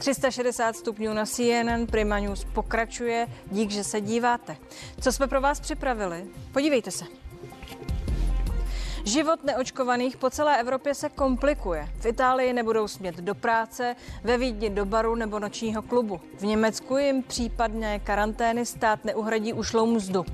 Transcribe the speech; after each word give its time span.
360 0.00 0.76
stupňů 0.76 1.12
na 1.14 1.26
CNN 1.26 1.86
Prima 1.90 2.18
News 2.18 2.44
pokračuje. 2.44 3.26
Dík, 3.46 3.70
že 3.70 3.84
se 3.84 4.00
díváte. 4.00 4.56
Co 5.00 5.12
jsme 5.12 5.26
pro 5.26 5.40
vás 5.40 5.60
připravili? 5.60 6.24
Podívejte 6.52 6.90
se. 6.90 7.04
Život 9.04 9.44
neočkovaných 9.44 10.16
po 10.16 10.30
celé 10.30 10.60
Evropě 10.60 10.94
se 10.94 11.08
komplikuje. 11.08 11.88
V 12.00 12.06
Itálii 12.06 12.52
nebudou 12.52 12.88
smět 12.88 13.16
do 13.16 13.34
práce, 13.34 13.96
ve 14.24 14.38
Vídni 14.38 14.70
do 14.70 14.84
baru 14.84 15.14
nebo 15.14 15.38
nočního 15.38 15.82
klubu. 15.82 16.20
V 16.38 16.42
Německu 16.42 16.96
jim 16.96 17.22
případně 17.22 18.00
karantény 18.04 18.66
stát 18.66 19.04
neuhradí 19.04 19.52
ušlou 19.52 19.86
mzdu. 19.86 20.26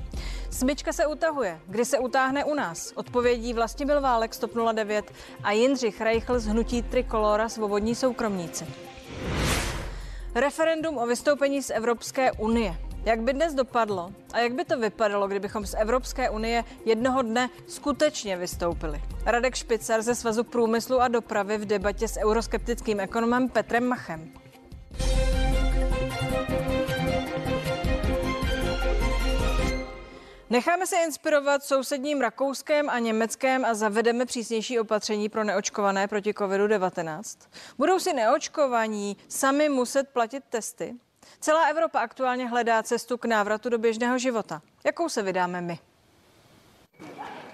Smyčka 0.51 0.93
se 0.93 1.07
utahuje. 1.07 1.59
Kdy 1.67 1.85
se 1.85 1.99
utáhne 1.99 2.45
u 2.45 2.53
nás? 2.53 2.93
Odpovědí 2.95 3.53
Vlastimil 3.53 4.01
Válek 4.01 4.33
z 4.33 4.39
TOP 4.39 4.51
09 4.73 5.11
a 5.43 5.51
Jindřich 5.51 6.01
Reichl 6.01 6.39
z 6.39 6.47
Hnutí 6.47 6.81
Trikolora 6.81 7.49
Svobodní 7.49 7.95
soukromníci. 7.95 8.65
Referendum 10.35 10.97
o 10.97 11.07
vystoupení 11.07 11.61
z 11.63 11.69
Evropské 11.69 12.31
unie. 12.31 12.75
Jak 13.05 13.21
by 13.21 13.33
dnes 13.33 13.53
dopadlo 13.53 14.11
a 14.33 14.39
jak 14.39 14.53
by 14.53 14.65
to 14.65 14.79
vypadalo, 14.79 15.27
kdybychom 15.27 15.65
z 15.65 15.73
Evropské 15.73 16.29
unie 16.29 16.63
jednoho 16.85 17.21
dne 17.21 17.49
skutečně 17.67 18.37
vystoupili? 18.37 19.01
Radek 19.25 19.55
Špicar 19.55 20.01
ze 20.01 20.15
Svazu 20.15 20.43
průmyslu 20.43 21.01
a 21.01 21.07
dopravy 21.07 21.57
v 21.57 21.65
debatě 21.65 22.07
s 22.07 22.17
euroskeptickým 22.17 22.99
ekonomem 22.99 23.49
Petrem 23.49 23.87
Machem. 23.87 24.33
Necháme 30.49 30.87
se 30.87 30.95
inspirovat 30.95 31.63
sousedním 31.63 32.21
Rakouskem 32.21 32.89
a 32.89 32.99
Německém 32.99 33.65
a 33.65 33.73
zavedeme 33.73 34.25
přísnější 34.25 34.79
opatření 34.79 35.29
pro 35.29 35.43
neočkované 35.43 36.07
proti 36.07 36.31
COVID-19. 36.31 37.47
Budou 37.77 37.99
si 37.99 38.13
neočkovaní 38.13 39.17
sami 39.27 39.69
muset 39.69 40.09
platit 40.09 40.43
testy? 40.49 40.95
Celá 41.39 41.67
Evropa 41.67 41.99
aktuálně 41.99 42.47
hledá 42.47 42.83
cestu 42.83 43.17
k 43.17 43.25
návratu 43.25 43.69
do 43.69 43.77
běžného 43.77 44.17
života. 44.17 44.61
Jakou 44.83 45.09
se 45.09 45.21
vydáme 45.21 45.61
my? 45.61 45.79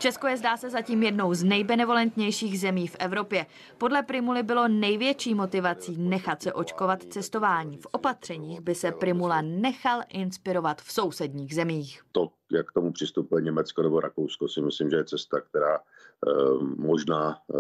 Česko 0.04 0.28
je 0.28 0.38
zdá 0.38 0.58
se 0.58 0.70
zatím 0.70 1.04
jednou 1.04 1.34
z 1.34 1.44
nejbenevolentnějších 1.44 2.60
zemí 2.60 2.88
v 2.88 2.96
Evropě. 3.00 3.46
Podle 3.78 4.04
Primuly 4.04 4.44
bylo 4.44 4.68
největší 4.68 5.36
motivací 5.36 5.98
nechat 5.98 6.42
se 6.42 6.54
očkovat 6.54 7.04
cestování. 7.04 7.78
V 7.78 7.86
opatřeních 7.92 8.62
by 8.62 8.76
se 8.76 8.92
Primula 8.92 9.42
nechal 9.42 10.02
inspirovat 10.10 10.82
v 10.82 10.92
sousedních 10.92 11.56
zemích. 11.56 12.02
To, 12.12 12.30
jak 12.52 12.68
k 12.68 12.72
tomu 12.72 12.92
přistupuje 12.92 13.42
Německo 13.42 13.84
nebo 13.84 14.00
Rakousko, 14.00 14.48
si 14.48 14.62
myslím, 14.62 14.90
že 14.90 14.96
je 14.96 15.06
cesta, 15.06 15.42
která 15.42 15.76
eh, 15.78 16.32
možná 16.78 17.38
eh, 17.38 17.58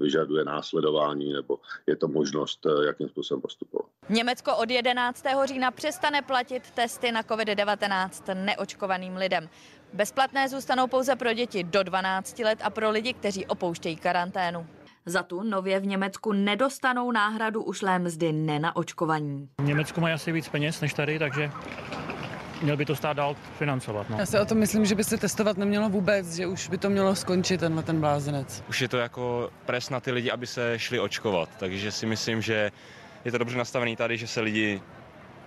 vyžaduje 0.00 0.44
následování, 0.44 1.32
nebo 1.32 1.58
je 1.86 1.96
to 1.96 2.08
možnost, 2.08 2.66
eh, 2.66 2.86
jakým 2.86 3.08
způsobem 3.08 3.40
postupovat. 3.40 3.86
Německo 4.08 4.56
od 4.56 4.70
11. 4.70 5.24
října 5.44 5.70
přestane 5.70 6.22
platit 6.22 6.70
testy 6.70 7.12
na 7.12 7.22
COVID-19 7.22 8.44
neočkovaným 8.44 9.16
lidem. 9.16 9.48
Bezplatné 9.94 10.48
zůstanou 10.48 10.86
pouze 10.86 11.16
pro 11.16 11.32
děti 11.32 11.64
do 11.64 11.82
12 11.82 12.38
let 12.38 12.58
a 12.62 12.70
pro 12.70 12.90
lidi, 12.90 13.12
kteří 13.12 13.46
opouštějí 13.46 13.96
karanténu. 13.96 14.66
Za 15.06 15.22
tu 15.22 15.42
nově 15.42 15.80
v 15.80 15.86
Německu 15.86 16.32
nedostanou 16.32 17.12
náhradu 17.12 17.62
ušlé 17.62 17.98
mzdy 17.98 18.32
nenaočkovaní. 18.32 19.48
V 19.58 19.64
Německu 19.64 20.00
mají 20.00 20.14
asi 20.14 20.32
víc 20.32 20.48
peněz 20.48 20.80
než 20.80 20.94
tady, 20.94 21.18
takže 21.18 21.50
měl 22.62 22.76
by 22.76 22.84
to 22.84 22.96
stát 22.96 23.12
dál 23.12 23.36
financovat. 23.58 24.10
No. 24.10 24.16
Já 24.18 24.26
si 24.26 24.38
o 24.38 24.44
to 24.44 24.54
myslím, 24.54 24.84
že 24.84 24.94
by 24.94 25.04
se 25.04 25.16
testovat 25.16 25.56
nemělo 25.56 25.88
vůbec, 25.88 26.34
že 26.34 26.46
už 26.46 26.68
by 26.68 26.78
to 26.78 26.90
mělo 26.90 27.14
skončit 27.14 27.60
tenhle 27.60 27.82
ten 27.82 28.00
blázenec. 28.00 28.64
Už 28.68 28.80
je 28.80 28.88
to 28.88 28.96
jako 28.96 29.50
pres 29.66 29.90
na 29.90 30.00
ty 30.00 30.12
lidi, 30.12 30.30
aby 30.30 30.46
se 30.46 30.78
šli 30.78 31.00
očkovat, 31.00 31.48
takže 31.58 31.92
si 31.92 32.06
myslím, 32.06 32.42
že 32.42 32.70
je 33.24 33.32
to 33.32 33.38
dobře 33.38 33.58
nastavený 33.58 33.96
tady, 33.96 34.16
že 34.16 34.26
se 34.26 34.40
lidi 34.40 34.82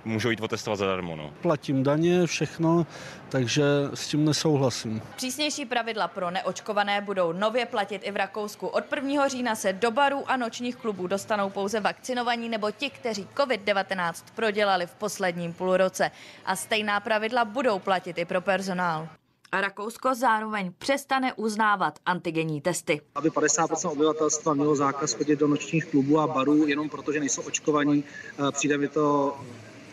můžou 0.07 0.29
jít 0.29 0.41
otestovat 0.41 0.79
zadarmo. 0.79 1.15
No. 1.15 1.33
Platím 1.41 1.83
daně, 1.83 2.27
všechno, 2.27 2.87
takže 3.29 3.63
s 3.93 4.07
tím 4.07 4.25
nesouhlasím. 4.25 5.01
Přísnější 5.15 5.65
pravidla 5.65 6.07
pro 6.07 6.31
neočkované 6.31 7.01
budou 7.01 7.31
nově 7.31 7.65
platit 7.65 8.01
i 8.05 8.11
v 8.11 8.15
Rakousku. 8.15 8.67
Od 8.67 8.83
1. 8.95 9.27
října 9.27 9.55
se 9.55 9.73
do 9.73 9.91
barů 9.91 10.23
a 10.27 10.37
nočních 10.37 10.75
klubů 10.75 11.07
dostanou 11.07 11.49
pouze 11.49 11.79
vakcinovaní 11.79 12.49
nebo 12.49 12.71
ti, 12.71 12.89
kteří 12.89 13.27
COVID-19 13.35 14.13
prodělali 14.35 14.87
v 14.87 14.95
posledním 14.95 15.53
půlroce. 15.53 16.11
A 16.45 16.55
stejná 16.55 16.99
pravidla 16.99 17.45
budou 17.45 17.79
platit 17.79 18.17
i 18.17 18.25
pro 18.25 18.41
personál. 18.41 19.07
A 19.51 19.61
Rakousko 19.61 20.15
zároveň 20.15 20.73
přestane 20.77 21.33
uznávat 21.33 21.99
antigenní 22.05 22.61
testy. 22.61 23.01
Aby 23.15 23.29
50% 23.29 23.91
obyvatelstva 23.91 24.53
mělo 24.53 24.75
zákaz 24.75 25.13
chodit 25.13 25.39
do 25.39 25.47
nočních 25.47 25.85
klubů 25.85 26.19
a 26.19 26.27
barů 26.27 26.67
jenom 26.67 26.89
proto, 26.89 27.11
že 27.11 27.19
nejsou 27.19 27.41
očkovaní, 27.41 28.03
eh, 28.03 28.51
přijde 28.51 28.77
mi 28.77 28.87
to 28.87 29.37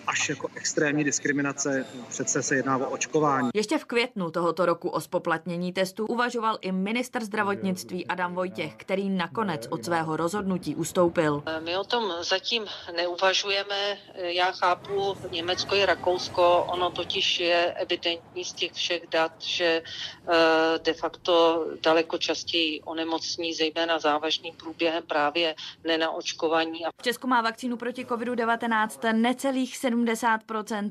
až 0.07 0.29
jako 0.29 0.49
extrémní 0.55 1.05
diskriminace. 1.05 1.87
Přece 2.09 2.43
se 2.43 2.57
jedná 2.57 2.77
o 2.77 2.91
očkování. 2.91 3.51
Ještě 3.55 3.79
v 3.79 3.85
květnu 3.85 4.31
tohoto 4.31 4.67
roku 4.67 4.89
o 4.89 5.01
spoplatnění 5.01 5.73
testů 5.73 6.07
uvažoval 6.07 6.59
i 6.61 6.73
minister 6.73 7.25
zdravotnictví 7.25 8.07
Adam 8.07 8.35
Vojtěch, 8.35 8.75
který 8.77 9.11
nakonec 9.11 9.67
od 9.71 9.85
svého 9.85 10.17
rozhodnutí 10.17 10.77
ustoupil. 10.77 11.43
My 11.61 11.77
o 11.77 11.85
tom 11.85 12.13
zatím 12.21 12.65
neuvažujeme. 12.97 13.99
Já 14.15 14.53
chápu 14.53 15.17
Německo 15.31 15.75
i 15.75 15.87
Rakousko. 15.87 16.65
Ono 16.69 16.91
totiž 16.91 17.41
je 17.41 17.73
evidentní 17.73 18.45
z 18.45 18.53
těch 18.53 18.73
všech 18.73 19.03
dat, 19.11 19.33
že 19.39 19.83
eh, 20.29 20.79
de 20.79 20.93
facto 20.93 21.67
daleko 21.83 22.19
častěji 22.19 22.81
onemocní, 22.81 23.55
zejména 23.55 23.99
závažným 23.99 24.55
průběhem 24.55 25.03
právě 25.07 25.55
nenaočkovaní. 25.85 26.81
V 27.01 27.03
Česku 27.03 27.27
má 27.27 27.43
vakcínu 27.43 27.77
proti 27.77 28.05
COVID-19 28.05 29.15
necelých 29.15 29.77
70 29.77 29.94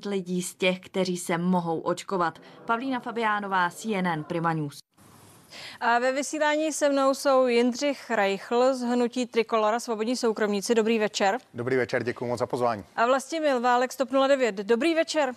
lidí 0.05 0.41
z 0.41 0.55
těch, 0.55 0.79
kteří 0.79 1.17
se 1.17 1.37
mohou 1.37 1.79
očkovat. 1.79 2.39
Pavlína 2.65 2.99
Fabiánová, 2.99 3.69
CNN 3.69 4.23
Prima 4.27 4.53
News. 4.53 4.79
A 5.79 5.99
ve 5.99 6.11
vysílání 6.11 6.73
se 6.73 6.89
mnou 6.89 7.13
jsou 7.13 7.47
Jindřich 7.47 8.09
Reichl 8.09 8.73
z 8.73 8.81
Hnutí 8.81 9.25
Trikolora 9.25 9.79
Svobodní 9.79 10.15
soukromníci. 10.17 10.75
Dobrý 10.75 10.99
večer. 10.99 11.37
Dobrý 11.53 11.75
večer, 11.75 12.03
děkuji 12.03 12.25
moc 12.25 12.39
za 12.39 12.45
pozvání. 12.45 12.83
A 12.95 13.05
vlastně 13.05 13.59
Válek 13.59 13.93
z 13.93 13.97
TOP 13.97 14.09
09. 14.27 14.55
Dobrý 14.55 14.95
večer. 14.95 15.33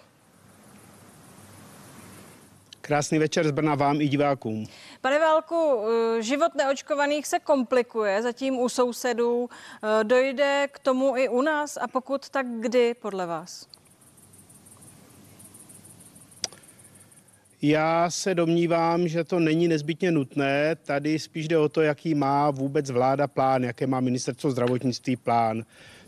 Krásný 2.86 3.18
večer 3.18 3.48
z 3.48 3.50
Brna 3.50 3.74
vám 3.74 4.00
i 4.00 4.08
divákům. 4.08 4.66
Pane 5.00 5.18
Válku, 5.18 5.80
eh, 6.18 6.22
život 6.22 6.54
neočkovaných 6.54 7.26
se 7.26 7.38
komplikuje, 7.38 8.22
zatím 8.22 8.58
u 8.58 8.68
sousedů. 8.68 9.48
Eh, 9.50 10.04
dojde 10.04 10.68
k 10.72 10.78
tomu 10.78 11.16
i 11.16 11.28
u 11.28 11.42
nás 11.42 11.76
a 11.76 11.88
pokud 11.88 12.28
tak 12.28 12.46
kdy 12.60 12.94
podle 12.94 13.26
vás? 13.26 13.66
Já 17.62 18.10
se 18.10 18.34
domnívám, 18.34 19.08
že 19.08 19.24
to 19.24 19.38
není 19.38 19.68
nezbytně 19.68 20.10
nutné. 20.10 20.76
Tady 20.76 21.18
spíš 21.18 21.48
jde 21.48 21.58
o 21.58 21.68
to, 21.68 21.82
jaký 21.82 22.14
má 22.14 22.50
vůbec 22.50 22.90
vláda 22.90 23.26
plán, 23.26 23.64
jaké 23.64 23.86
má 23.86 24.00
ministerstvo 24.00 24.50
zdravotnictví 24.50 25.16
plán. 25.16 25.64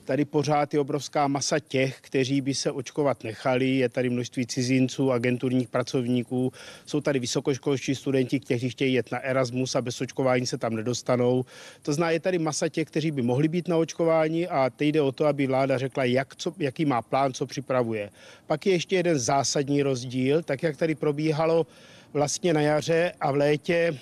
Tady 0.08 0.24
pořád 0.24 0.74
je 0.74 0.80
obrovská 0.80 1.28
masa 1.28 1.58
těch, 1.58 2.00
kteří 2.00 2.41
by 2.41 2.54
se 2.54 2.70
očkovat 2.70 3.24
nechali. 3.24 3.69
Je 3.69 3.88
tady 3.88 4.10
množství 4.10 4.46
cizinců, 4.46 5.12
agenturních 5.12 5.69
pracovníků. 5.69 6.52
Jsou 6.86 7.00
tady 7.00 7.19
vysokoškolští 7.19 7.94
studenti, 7.94 8.41
kteří 8.41 8.70
chtějí 8.70 8.94
jet 8.94 9.12
na 9.12 9.19
Erasmus 9.19 9.76
a 9.76 9.82
bez 9.82 10.00
očkování 10.00 10.46
se 10.46 10.58
tam 10.58 10.76
nedostanou. 10.76 11.44
To 11.82 11.92
znamená, 11.92 12.10
je 12.10 12.20
tady 12.20 12.38
masa 12.38 12.69
těch, 12.69 12.88
kteří 12.88 13.10
by 13.10 13.22
mohli 13.22 13.48
být 13.48 13.69
na 13.69 13.76
očkování 13.76 14.48
a 14.48 14.70
teď 14.70 14.88
jde 14.88 15.00
o 15.02 15.12
to, 15.12 15.26
aby 15.26 15.46
vláda 15.46 15.78
řekla, 15.78 16.04
jak, 16.04 16.36
co, 16.36 16.52
jaký 16.58 16.84
má 16.84 17.02
plán, 17.02 17.32
co 17.32 17.46
připravuje. 17.46 18.10
Pak 18.46 18.66
je 18.66 18.72
ještě 18.72 18.96
jeden 18.96 19.19
zásadní 19.19 19.82
rozdíl, 19.82 20.42
tak 20.42 20.62
jak 20.62 20.76
tady 20.76 20.94
probíhalo 20.94 21.66
vlastně 22.12 22.52
na 22.54 22.60
jaře 22.60 23.12
a 23.20 23.32
v 23.32 23.36
létě 23.36 23.98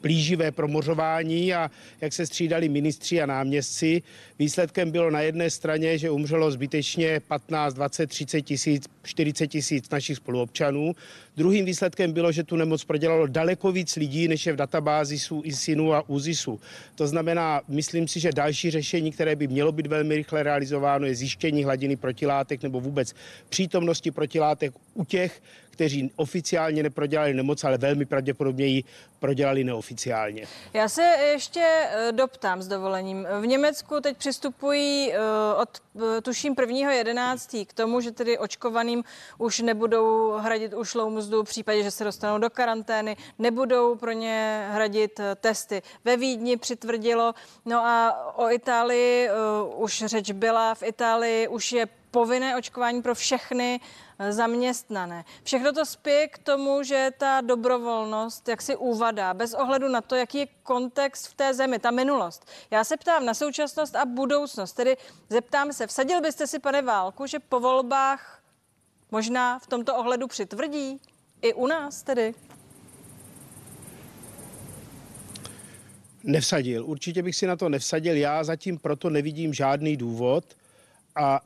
plíživé 0.00 0.50
promořování 0.50 1.54
a 1.54 1.70
jak 2.00 2.12
se 2.12 2.26
střídali 2.26 2.68
ministři 2.68 3.22
a 3.22 3.26
náměstci. 3.26 4.02
Výsledkem 4.38 4.90
bylo 4.90 5.10
na 5.10 5.20
jedné 5.20 5.50
straně, 5.50 5.98
že 5.98 6.10
umřelo 6.10 6.50
zbytečně 6.50 7.20
15, 7.20 7.74
20, 7.74 8.06
30 8.06 8.42
tisíc, 8.42 8.84
40 9.02 9.46
tisíc 9.46 9.90
našich 9.90 10.16
spoluobčanů. 10.16 10.94
Druhým 11.36 11.64
výsledkem 11.64 12.12
bylo, 12.12 12.32
že 12.32 12.44
tu 12.44 12.56
nemoc 12.56 12.84
prodělalo 12.84 13.26
daleko 13.26 13.72
víc 13.72 13.96
lidí, 13.96 14.28
než 14.28 14.46
je 14.46 14.52
v 14.52 14.56
databázi 14.56 15.16
ISINu 15.42 15.94
a 15.94 16.08
UZISu. 16.08 16.60
To 16.94 17.06
znamená, 17.06 17.60
myslím 17.68 18.08
si, 18.08 18.20
že 18.20 18.32
další 18.32 18.70
řešení, 18.70 19.12
které 19.12 19.36
by 19.36 19.48
mělo 19.48 19.72
být 19.72 19.86
velmi 19.86 20.16
rychle 20.16 20.42
realizováno, 20.42 21.06
je 21.06 21.14
zjištění 21.14 21.64
hladiny 21.64 21.96
protilátek 21.96 22.62
nebo 22.62 22.80
vůbec 22.80 23.14
přítomnosti 23.48 24.10
protilátek 24.10 24.74
u 24.94 25.04
těch, 25.04 25.42
kteří 25.76 26.10
oficiálně 26.16 26.82
neprodělali 26.82 27.34
nemoc, 27.34 27.64
ale 27.64 27.78
velmi 27.78 28.04
pravděpodobně 28.04 28.66
ji 28.66 28.84
prodělali 29.18 29.64
neoficiálně. 29.64 30.46
Já 30.72 30.88
se 30.88 31.02
ještě 31.32 31.60
eh, 31.60 32.12
doptám 32.12 32.62
s 32.62 32.68
dovolením. 32.68 33.26
V 33.40 33.46
Německu 33.46 34.00
teď 34.00 34.16
přistupují 34.16 35.12
eh, 35.12 35.18
od 35.62 35.68
eh, 36.18 36.20
tuším 36.20 36.54
1.11. 36.54 37.66
k 37.66 37.72
tomu, 37.72 38.00
že 38.00 38.10
tedy 38.10 38.38
očkovaným 38.38 39.04
už 39.38 39.60
nebudou 39.60 40.32
hradit 40.38 40.74
ušlou 40.74 41.10
mzdu 41.10 41.42
v 41.42 41.48
případě, 41.48 41.82
že 41.82 41.90
se 41.90 42.04
dostanou 42.04 42.38
do 42.38 42.50
karantény, 42.50 43.16
nebudou 43.38 43.96
pro 43.96 44.12
ně 44.12 44.66
hradit 44.70 45.20
testy. 45.40 45.82
Ve 46.04 46.16
Vídni 46.16 46.56
přitvrdilo, 46.56 47.34
no 47.64 47.78
a 47.86 48.22
o 48.36 48.50
Itálii 48.50 49.28
už 49.76 50.04
řeč 50.06 50.30
byla, 50.30 50.74
v 50.74 50.82
Itálii 50.82 51.48
už 51.48 51.72
je 51.72 51.86
povinné 52.10 52.56
očkování 52.56 53.02
pro 53.02 53.14
všechny 53.14 53.80
zaměstnané. 54.30 55.24
Všechno 55.42 55.72
to 55.72 55.86
spěje 55.86 56.28
k 56.28 56.38
tomu, 56.38 56.82
že 56.82 57.10
ta 57.18 57.40
dobrovolnost 57.40 58.48
jak 58.48 58.62
si 58.62 58.76
uvadá, 58.76 59.34
bez 59.34 59.54
ohledu 59.54 59.88
na 59.88 60.00
to, 60.00 60.14
jaký 60.14 60.38
je 60.38 60.46
kontext 60.62 61.26
v 61.26 61.34
té 61.34 61.54
zemi, 61.54 61.78
ta 61.78 61.90
minulost. 61.90 62.46
Já 62.70 62.84
se 62.84 62.96
ptám 62.96 63.24
na 63.24 63.34
současnost 63.34 63.96
a 63.96 64.04
budoucnost, 64.04 64.72
tedy 64.72 64.96
zeptám 65.28 65.72
se, 65.72 65.86
vsadil 65.86 66.20
byste 66.20 66.46
si, 66.46 66.58
pane 66.58 66.82
Válku, 66.82 67.26
že 67.26 67.38
po 67.38 67.60
volbách 67.60 68.42
možná 69.10 69.58
v 69.58 69.66
tomto 69.66 69.96
ohledu 69.96 70.26
přitvrdí? 70.26 71.00
I 71.42 71.54
u 71.54 71.66
nás 71.66 72.02
tedy? 72.02 72.34
Nevsadil. 76.24 76.86
Určitě 76.86 77.22
bych 77.22 77.36
si 77.36 77.46
na 77.46 77.56
to 77.56 77.68
nevsadil. 77.68 78.16
Já 78.16 78.44
zatím 78.44 78.78
proto 78.78 79.10
nevidím 79.10 79.54
žádný 79.54 79.96
důvod 79.96 80.44
a 81.14 81.40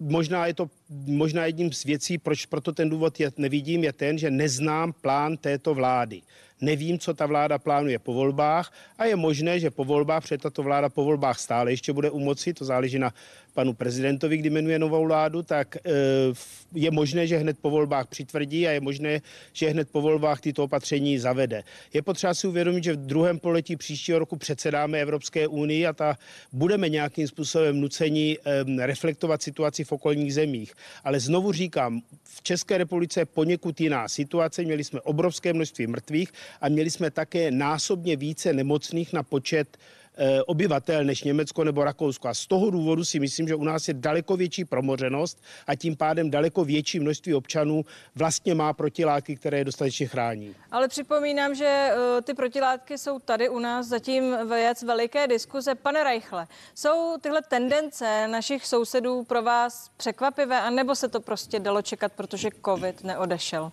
možná 0.00 0.46
je 0.46 0.54
to 0.54 0.70
možná 1.06 1.46
jedním 1.46 1.72
z 1.72 1.84
věcí, 1.84 2.18
proč 2.18 2.46
proto 2.46 2.72
ten 2.72 2.90
důvod 2.90 3.20
je, 3.20 3.32
nevidím, 3.36 3.84
je 3.84 3.92
ten, 3.92 4.18
že 4.18 4.30
neznám 4.30 4.92
plán 4.92 5.36
této 5.36 5.74
vlády. 5.74 6.22
Nevím, 6.60 6.98
co 6.98 7.14
ta 7.14 7.26
vláda 7.26 7.58
plánuje 7.58 7.98
po 7.98 8.14
volbách 8.14 8.72
a 8.98 9.04
je 9.04 9.16
možné, 9.16 9.60
že 9.60 9.70
po 9.70 9.84
volbách, 9.84 10.22
protože 10.22 10.38
tato 10.38 10.62
vláda 10.62 10.88
po 10.88 11.04
volbách 11.04 11.38
stále 11.38 11.72
ještě 11.72 11.92
bude 11.92 12.10
u 12.10 12.18
moci, 12.18 12.54
to 12.54 12.64
záleží 12.64 12.98
na 12.98 13.14
panu 13.50 13.72
prezidentovi, 13.72 14.36
kdy 14.36 14.50
jmenuje 14.50 14.78
novou 14.78 15.06
vládu, 15.06 15.42
tak 15.42 15.76
eh, 15.76 15.90
je 16.74 16.90
možné, 16.90 17.26
že 17.26 17.36
hned 17.36 17.58
po 17.58 17.70
volbách 17.70 18.06
přitvrdí 18.06 18.68
a 18.68 18.70
je 18.70 18.80
možné, 18.80 19.20
že 19.52 19.68
hned 19.68 19.90
po 19.90 20.00
volbách 20.00 20.40
tyto 20.40 20.64
opatření 20.64 21.18
zavede. 21.18 21.62
Je 21.92 22.02
potřeba 22.02 22.34
si 22.34 22.46
uvědomit, 22.46 22.84
že 22.84 22.92
v 22.92 23.06
druhém 23.06 23.38
poletí 23.38 23.76
příštího 23.76 24.18
roku 24.18 24.36
předsedáme 24.36 25.00
Evropské 25.00 25.48
unii 25.48 25.86
a 25.86 25.92
ta 25.92 26.16
budeme 26.52 26.88
nějakým 26.88 27.28
způsobem 27.28 27.80
nuceni 27.80 28.38
reflektovat 28.78 29.42
situaci 29.42 29.84
v 29.84 29.92
okolních 29.92 30.34
zemích. 30.34 30.72
Ale 31.04 31.20
znovu 31.20 31.52
říkám, 31.52 32.00
v 32.24 32.42
České 32.42 32.78
republice 32.78 33.20
je 33.20 33.26
poněkud 33.26 33.80
jiná 33.80 34.08
situace. 34.08 34.62
Měli 34.62 34.84
jsme 34.84 35.00
obrovské 35.00 35.52
množství 35.52 35.86
mrtvých 35.86 36.32
a 36.60 36.68
měli 36.68 36.90
jsme 36.90 37.10
také 37.10 37.50
násobně 37.50 38.16
více 38.16 38.52
nemocných 38.52 39.12
na 39.12 39.22
počet 39.22 39.78
obyvatel 40.46 41.04
než 41.04 41.24
Německo 41.24 41.64
nebo 41.64 41.84
Rakousko. 41.84 42.28
A 42.28 42.34
z 42.34 42.46
toho 42.46 42.70
důvodu 42.70 43.04
si 43.04 43.20
myslím, 43.20 43.48
že 43.48 43.54
u 43.54 43.64
nás 43.64 43.88
je 43.88 43.94
daleko 43.94 44.36
větší 44.36 44.64
promořenost 44.64 45.42
a 45.66 45.74
tím 45.74 45.96
pádem 45.96 46.30
daleko 46.30 46.64
větší 46.64 47.00
množství 47.00 47.34
občanů 47.34 47.84
vlastně 48.14 48.54
má 48.54 48.72
protilátky, 48.72 49.36
které 49.36 49.58
je 49.58 49.64
dostatečně 49.64 50.06
chrání. 50.06 50.54
Ale 50.70 50.88
připomínám, 50.88 51.54
že 51.54 51.90
uh, 51.94 52.20
ty 52.20 52.34
protilátky 52.34 52.98
jsou 52.98 53.18
tady 53.18 53.48
u 53.48 53.58
nás 53.58 53.86
zatím 53.86 54.48
věc 54.48 54.82
veliké 54.82 55.26
diskuze. 55.26 55.74
Pane 55.74 56.04
Reichle, 56.04 56.46
jsou 56.74 57.16
tyhle 57.20 57.42
tendence 57.42 58.28
našich 58.28 58.66
sousedů 58.66 59.24
pro 59.24 59.42
vás 59.42 59.90
překvapivé, 59.96 60.60
anebo 60.60 60.94
se 60.94 61.08
to 61.08 61.20
prostě 61.20 61.60
dalo 61.60 61.82
čekat, 61.82 62.12
protože 62.12 62.48
covid 62.64 63.04
neodešel? 63.04 63.70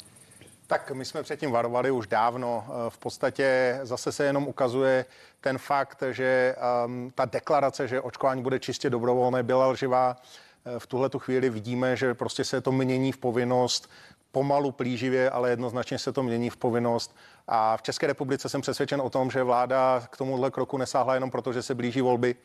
Tak 0.68 0.92
my 0.92 1.06
jsme 1.06 1.24
předtím 1.24 1.52
varovali 1.52 1.92
už 1.92 2.08
dávno. 2.08 2.66
Eh, 2.68 2.90
v 2.90 2.98
podstatě 2.98 3.80
zase 3.84 4.12
se 4.12 4.24
jenom 4.24 4.48
ukazuje 4.48 5.06
ten 5.42 5.58
fakt, 5.58 6.04
že 6.12 6.56
um, 6.86 7.12
ta 7.16 7.26
deklarace, 7.26 7.88
že 7.88 8.02
očkování 8.02 8.42
bude 8.42 8.60
čistě 8.60 8.90
dobrovolné, 8.90 9.44
byla 9.44 9.68
lživá. 9.68 10.18
Eh, 10.66 10.80
v 10.80 10.88
tuhle 10.88 11.10
tu 11.10 11.20
chvíli 11.20 11.50
vidíme, 11.50 11.96
že 11.96 12.14
prostě 12.14 12.44
se 12.44 12.62
to 12.62 12.72
mění 12.72 13.12
v 13.12 13.18
povinnost 13.18 13.90
pomalu 14.38 14.72
plíživě, 14.72 15.30
ale 15.30 15.50
jednoznačně 15.50 16.00
se 16.00 16.12
to 16.12 16.24
mění 16.24 16.50
v 16.50 16.58
povinnost. 16.58 17.16
A 17.48 17.78
v 17.78 17.82
České 17.82 18.08
republice 18.08 18.50
jsem 18.50 18.62
přesvědčen 18.62 19.02
o 19.02 19.10
tom, 19.10 19.32
že 19.32 19.44
vláda 19.44 20.04
k 20.10 20.18
tomuhle 20.18 20.52
kroku 20.52 20.78
nesáhla 20.78 21.14
jenom 21.14 21.32
proto, 21.32 21.54
že 21.54 21.62
se 21.62 21.76
blíží 21.76 22.02
volby 22.02 22.36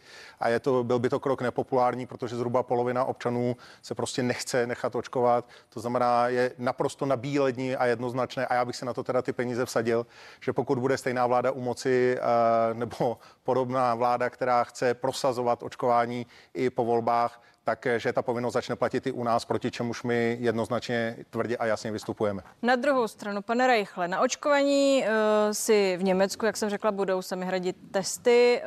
a 0.40 0.48
je 0.48 0.60
to, 0.60 0.84
byl 0.84 0.98
by 0.98 1.08
to 1.08 1.20
krok 1.20 1.42
nepopulární, 1.42 2.06
protože 2.06 2.36
zhruba 2.36 2.62
polovina 2.62 3.04
občanů 3.04 3.56
se 3.82 3.94
prostě 3.94 4.22
nechce 4.22 4.66
nechat 4.66 4.96
očkovat. 4.96 5.48
To 5.68 5.80
znamená, 5.80 6.28
je 6.28 6.52
naprosto 6.58 7.06
nabílední 7.06 7.76
a 7.76 7.86
jednoznačné 7.86 8.46
a 8.46 8.54
já 8.54 8.64
bych 8.64 8.76
si 8.76 8.84
na 8.84 8.94
to 8.94 9.04
teda 9.04 9.22
ty 9.22 9.32
peníze 9.32 9.66
vsadil, 9.66 10.06
že 10.40 10.52
pokud 10.52 10.78
bude 10.78 10.98
stejná 10.98 11.26
vláda 11.26 11.50
u 11.50 11.60
moci 11.60 12.16
eh, 12.16 12.74
nebo 12.74 13.18
podobná 13.42 13.94
vláda, 13.94 14.30
která 14.30 14.64
chce 14.64 14.94
prosazovat 14.94 15.62
očkování 15.62 16.26
i 16.54 16.70
po 16.70 16.84
volbách, 16.84 17.42
takže 17.64 18.12
ta 18.12 18.22
povinnost 18.22 18.54
začne 18.54 18.76
platit 18.76 19.06
i 19.06 19.12
u 19.12 19.24
nás, 19.24 19.44
proti 19.44 19.70
čemuž 19.70 20.02
my 20.02 20.36
jednoznačně 20.40 21.16
tvrdě 21.30 21.56
a 21.56 21.66
jasně 21.66 21.92
vystupujeme. 21.92 22.42
Na 22.62 22.76
druhou 22.76 23.08
stranu, 23.08 23.42
pane 23.42 23.66
Reichle, 23.66 24.08
na 24.08 24.20
očkování 24.20 25.04
uh, 25.04 25.08
si 25.52 25.96
v 25.96 26.02
Německu, 26.02 26.46
jak 26.46 26.56
jsem 26.56 26.70
řekla, 26.70 26.92
budou 26.92 27.22
sami 27.22 27.46
hradit 27.46 27.76
testy. 27.90 28.62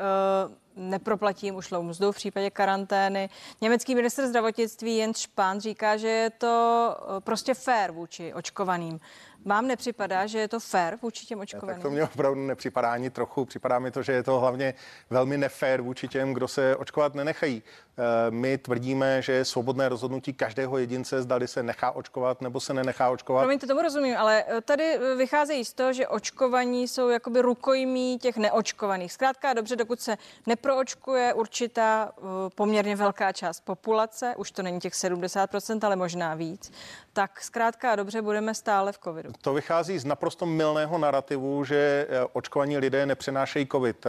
Uh, 0.48 0.56
neproplatím 0.76 1.56
ušlou 1.56 1.84
mzdu 1.84 2.12
v 2.12 2.16
případě 2.16 2.50
karantény. 2.50 3.30
Německý 3.62 3.96
minister 3.96 4.28
zdravotnictví 4.28 4.98
Jens 4.98 5.18
Spahn 5.18 5.60
říká, 5.60 5.98
že 5.98 6.08
je 6.08 6.30
to 6.30 6.96
eh, 7.00 7.22
prostě 7.22 7.54
fair 7.54 7.92
vůči 7.92 8.34
očkovaným. 8.34 9.00
Vám 9.46 9.68
nepřipadá, 9.68 10.26
že 10.28 10.40
je 10.40 10.48
to 10.48 10.60
fair 10.60 10.96
vůči 11.02 11.26
těm 11.26 11.40
očkovaným? 11.40 11.76
Tak 11.76 11.84
to 11.84 11.90
mě 11.90 12.04
opravdu 12.04 12.42
nepřipadá 12.42 12.92
ani 12.92 13.10
trochu. 13.10 13.46
Připadá 13.46 13.80
mi 13.80 13.92
to, 13.92 14.04
že 14.04 14.12
je 14.12 14.24
to 14.24 14.40
hlavně 14.40 14.74
velmi 15.10 15.38
nefér 15.38 15.82
vůči 15.82 16.08
těm, 16.08 16.34
kdo 16.34 16.48
se 16.48 16.76
očkovat 16.76 17.16
nenechají. 17.16 17.64
Eh, 17.98 18.32
my 18.32 18.58
tvrdíme, 18.58 19.22
že 19.22 19.32
je 19.32 19.46
svobodné 19.46 19.90
rozhodnutí 19.90 20.34
každého 20.34 20.78
jedince, 20.78 21.22
zdali 21.22 21.48
se 21.48 21.64
nechá 21.64 21.92
očkovat 21.92 22.42
nebo 22.42 22.60
se 22.60 22.74
nenechá 22.74 23.10
očkovat. 23.10 23.42
Promiňte, 23.42 23.68
tomu 23.68 23.82
rozumím, 23.82 24.18
ale 24.18 24.44
eh, 24.48 24.62
tady 24.62 24.84
eh, 24.84 25.16
vycházejí 25.16 25.66
z 25.66 25.74
toho, 25.74 25.94
že 25.94 26.08
očkovaní 26.08 26.88
jsou 26.88 27.10
jakoby 27.10 27.42
rukojmí 27.42 28.20
těch 28.20 28.38
neočkovaných. 28.38 29.14
Zkrátka 29.14 29.54
dobře, 29.54 29.76
dokud 29.76 30.00
se 30.00 30.18
neproočkuje 30.48 31.34
určitá 31.34 32.12
poměrně 32.56 32.96
velká 32.96 33.32
část 33.32 33.60
populace, 33.60 34.34
už 34.38 34.52
to 34.52 34.64
není 34.64 34.80
těch 34.80 34.94
70%, 34.94 35.80
ale 35.86 35.96
možná 35.96 36.36
víc, 36.36 36.72
tak 37.16 37.42
zkrátka 37.42 37.96
dobře 37.96 38.22
budeme 38.22 38.54
stále 38.54 38.92
v 38.92 38.98
covidu. 38.98 39.30
To 39.42 39.54
vychází 39.54 40.00
z 40.00 40.06
naprosto 40.06 40.46
milného 40.46 40.98
narrativu, 40.98 41.64
že 41.64 42.08
očkovaní 42.34 42.78
lidé 42.78 43.06
nepřenášejí 43.06 43.68
covid. 43.68 44.08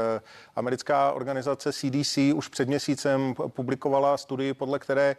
Americká 0.56 1.12
organizace 1.12 1.72
CDC 1.72 2.18
už 2.34 2.48
před 2.48 2.68
měsícem 2.68 3.34
publikovala 3.48 4.16
studii, 4.16 4.54
podle 4.54 4.78
které 4.78 5.16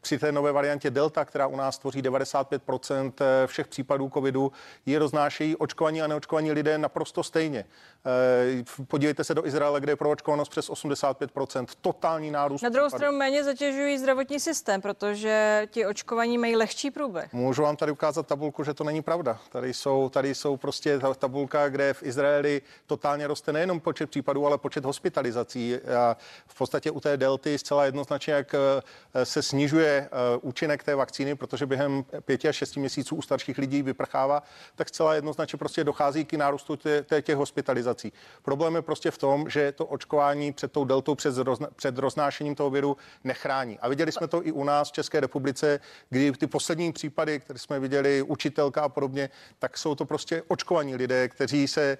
při 0.00 0.18
té 0.18 0.32
nové 0.32 0.52
variantě 0.52 0.90
Delta, 0.90 1.24
která 1.24 1.46
u 1.46 1.56
nás 1.56 1.78
tvoří 1.78 2.02
95% 2.02 3.12
eh, 3.20 3.46
všech 3.46 3.68
případů 3.68 4.10
covidu, 4.14 4.52
ji 4.86 4.98
roznášejí 4.98 5.56
očkovaní 5.56 6.02
a 6.02 6.06
neočkovaní 6.06 6.52
lidé 6.52 6.78
naprosto 6.78 7.22
stejně. 7.22 7.64
Eh, 8.06 8.64
podívejte 8.88 9.24
se 9.24 9.34
do 9.34 9.46
Izraele, 9.46 9.80
kde 9.80 9.92
je 9.92 9.96
proočkovanost 9.96 10.48
přes 10.48 10.70
85%. 10.70 11.66
Totální 11.80 12.30
nárůst. 12.30 12.62
Na 12.62 12.68
druhou 12.68 12.90
stranu 12.90 13.18
méně 13.18 13.44
zatěžují 13.44 13.98
zdravotní 13.98 14.40
systém, 14.40 14.80
protože 14.80 15.66
ti 15.70 15.86
očkovaní 15.86 16.38
mají 16.38 16.56
lehčí 16.56 16.90
průběh. 16.90 17.32
Můžu 17.32 17.62
vám 17.62 17.76
tady 17.76 17.92
ukázat 17.92 18.26
tabulku, 18.26 18.64
že 18.64 18.74
to 18.74 18.84
není 18.84 19.02
pravda. 19.02 19.38
Tady 19.48 19.74
jsou, 19.74 20.08
tady 20.08 20.34
jsou 20.34 20.56
prostě 20.56 20.98
ta 20.98 21.14
tabulka, 21.14 21.68
kde 21.68 21.94
v 21.94 22.02
Izraeli 22.02 22.62
totálně 22.86 23.26
roste 23.26 23.52
nejenom 23.52 23.80
počet 23.80 24.10
případů, 24.10 24.46
ale 24.46 24.58
počet 24.58 24.84
hospitalizací. 24.84 25.76
A 25.76 26.16
v 26.46 26.58
podstatě 26.58 26.90
u 26.90 27.00
té 27.00 27.16
delty 27.16 27.58
zcela 27.58 27.84
jednoznačně, 27.84 28.32
jak 28.32 28.54
eh, 28.54 29.24
se 29.24 29.42
snižuje 29.42 29.69
snižuje 29.70 30.08
eh, 30.12 30.38
účinek 30.42 30.82
té 30.84 30.94
vakcíny, 30.94 31.34
protože 31.34 31.66
během 31.66 32.04
pěti 32.24 32.48
až 32.48 32.56
šesti 32.56 32.80
měsíců 32.80 33.16
u 33.16 33.22
starších 33.22 33.58
lidí 33.58 33.82
vyprchává, 33.82 34.42
tak 34.74 34.88
zcela 34.88 35.14
jednoznačně 35.14 35.58
prostě 35.58 35.84
dochází 35.84 36.24
k 36.24 36.34
nárůstu 36.34 36.78
těch, 37.22 37.36
hospitalizací. 37.36 38.12
Problém 38.42 38.74
je 38.74 38.82
prostě 38.82 39.10
v 39.10 39.18
tom, 39.18 39.50
že 39.50 39.72
to 39.72 39.86
očkování 39.86 40.52
před 40.52 40.72
tou 40.72 40.84
deltou, 40.84 41.14
před, 41.14 41.36
rozna, 41.36 41.68
před 41.76 41.98
roznášením 41.98 42.54
toho 42.54 42.70
viru 42.70 42.96
nechrání. 43.24 43.78
A 43.78 43.88
viděli 43.88 44.12
jsme 44.12 44.28
to 44.28 44.46
i 44.46 44.52
u 44.52 44.64
nás 44.64 44.88
v 44.88 44.92
České 44.92 45.20
republice, 45.20 45.80
kdy 46.10 46.32
ty 46.32 46.46
poslední 46.46 46.92
případy, 46.92 47.40
které 47.40 47.58
jsme 47.58 47.80
viděli, 47.80 48.22
učitelka 48.22 48.82
a 48.82 48.88
podobně, 48.88 49.30
tak 49.58 49.78
jsou 49.78 49.94
to 49.94 50.04
prostě 50.04 50.42
očkovaní 50.48 50.96
lidé, 50.96 51.28
kteří 51.28 51.68
se 51.68 51.82
e, 51.82 51.98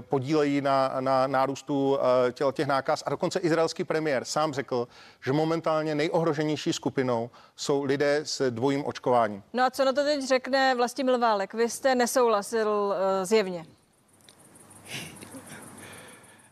podílejí 0.00 0.60
na, 0.60 0.96
na 1.00 1.26
nárůstu 1.26 1.98
e, 2.28 2.52
těch 2.52 2.66
nákaz. 2.66 3.02
A 3.06 3.10
dokonce 3.10 3.38
izraelský 3.38 3.84
premiér 3.84 4.24
sám 4.24 4.52
řekl, 4.52 4.88
že 5.24 5.32
momentálně 5.32 5.94
nejohroženější 5.94 6.72
skupinou 6.86 7.30
jsou 7.56 7.84
lidé 7.84 8.20
s 8.24 8.50
dvojím 8.50 8.84
očkováním. 8.86 9.42
No 9.52 9.62
a 9.62 9.70
co 9.70 9.84
na 9.84 9.92
to 9.92 10.04
teď 10.04 10.28
řekne 10.28 10.74
Vlastimil 10.74 11.18
Válek? 11.18 11.54
Vy 11.54 11.68
jste 11.68 11.94
nesouhlasil 11.94 12.68
uh, 12.68 12.94
zjevně. 13.24 13.66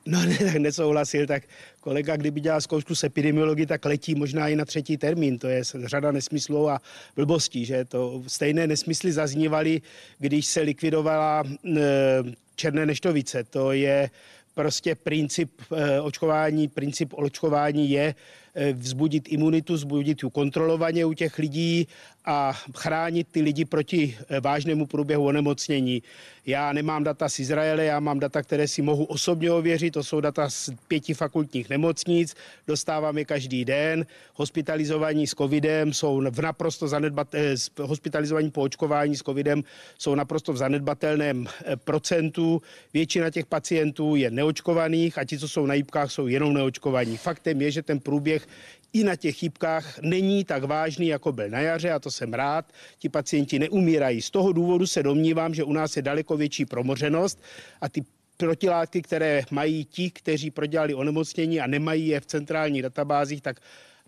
No 0.06 0.24
ne, 0.24 0.38
tak 0.38 0.56
nesouhlasil, 0.56 1.26
tak 1.26 1.42
kolega, 1.80 2.16
kdyby 2.16 2.40
dělal 2.40 2.60
zkoušku 2.60 2.94
z 2.94 3.04
epidemiologii, 3.04 3.66
tak 3.66 3.84
letí 3.84 4.14
možná 4.14 4.48
i 4.48 4.56
na 4.56 4.64
třetí 4.64 4.96
termín. 4.96 5.38
To 5.38 5.48
je 5.48 5.62
řada 5.84 6.12
nesmyslů 6.12 6.70
a 6.70 6.80
blbostí, 7.16 7.64
že 7.64 7.84
to 7.84 8.22
stejné 8.26 8.66
nesmysly 8.66 9.12
zaznívaly, 9.12 9.80
když 10.18 10.46
se 10.46 10.60
likvidovala 10.60 11.42
e, 11.46 11.80
černé 12.56 12.86
neštovice. 12.86 13.44
To 13.44 13.72
je 13.72 14.10
prostě 14.54 14.94
princip 14.94 15.50
eh, 15.76 16.00
očkování, 16.00 16.68
princip 16.68 17.12
očkování 17.14 17.90
je 17.90 18.04
eh, 18.08 18.14
vzbudit 18.72 19.28
imunitu, 19.28 19.74
vzbudit 19.74 20.22
ju 20.22 20.30
kontrolovaně 20.30 21.04
u 21.04 21.12
těch 21.12 21.38
lidí 21.38 21.86
a 22.24 22.52
chránit 22.76 23.28
ty 23.30 23.42
lidi 23.42 23.64
proti 23.64 24.18
eh, 24.28 24.40
vážnému 24.40 24.86
průběhu 24.86 25.24
onemocnění. 25.24 26.02
Já 26.46 26.72
nemám 26.72 27.04
data 27.04 27.28
z 27.28 27.38
Izraele, 27.38 27.84
já 27.84 28.00
mám 28.00 28.20
data, 28.20 28.42
které 28.42 28.68
si 28.68 28.82
mohu 28.82 29.04
osobně 29.04 29.52
ověřit, 29.52 29.90
to 29.90 30.04
jsou 30.04 30.20
data 30.20 30.50
z 30.50 30.70
pěti 30.88 31.14
fakultních 31.14 31.70
nemocnic, 31.70 32.34
dostávám 32.66 33.18
je 33.18 33.24
každý 33.24 33.64
den. 33.64 34.06
Hospitalizovaní 34.34 35.26
s 35.26 35.34
covidem 35.34 35.92
jsou 35.92 36.22
v 36.30 36.40
naprosto 36.40 36.88
zanedbat, 36.88 37.34
hospitalizovaní 37.80 38.50
po 38.50 38.62
očkování 38.62 39.16
s 39.16 39.22
covidem 39.22 39.64
jsou 39.98 40.14
naprosto 40.14 40.52
v 40.52 40.56
zanedbatelném 40.56 41.46
procentu. 41.84 42.62
Většina 42.94 43.30
těch 43.30 43.46
pacientů 43.46 44.16
je 44.16 44.30
neočkovaných 44.30 45.18
a 45.18 45.24
ti, 45.24 45.38
co 45.38 45.48
jsou 45.48 45.66
na 45.66 45.74
jípkách, 45.74 46.10
jsou 46.10 46.26
jenom 46.26 46.54
neočkovaní. 46.54 47.16
Faktem 47.16 47.62
je, 47.62 47.70
že 47.70 47.82
ten 47.82 48.00
průběh 48.00 48.43
i 48.92 49.04
na 49.04 49.16
těch 49.16 49.36
chybkách 49.36 49.98
není 50.02 50.44
tak 50.44 50.64
vážný, 50.64 51.06
jako 51.06 51.32
byl 51.32 51.48
na 51.48 51.60
jaře 51.60 51.90
a 51.90 51.98
to 51.98 52.10
jsem 52.10 52.34
rád. 52.34 52.72
Ti 52.98 53.08
pacienti 53.08 53.58
neumírají. 53.58 54.22
Z 54.22 54.30
toho 54.30 54.52
důvodu 54.52 54.86
se 54.86 55.02
domnívám, 55.02 55.54
že 55.54 55.64
u 55.64 55.72
nás 55.72 55.96
je 55.96 56.02
daleko 56.02 56.36
větší 56.36 56.64
promořenost 56.64 57.42
a 57.80 57.88
ty 57.88 58.04
protilátky, 58.36 59.02
které 59.02 59.42
mají 59.50 59.84
ti, 59.84 60.10
kteří 60.10 60.50
prodělali 60.50 60.94
onemocnění 60.94 61.60
a 61.60 61.66
nemají 61.66 62.08
je 62.08 62.20
v 62.20 62.26
centrálních 62.26 62.82
databázích, 62.82 63.42
tak 63.42 63.60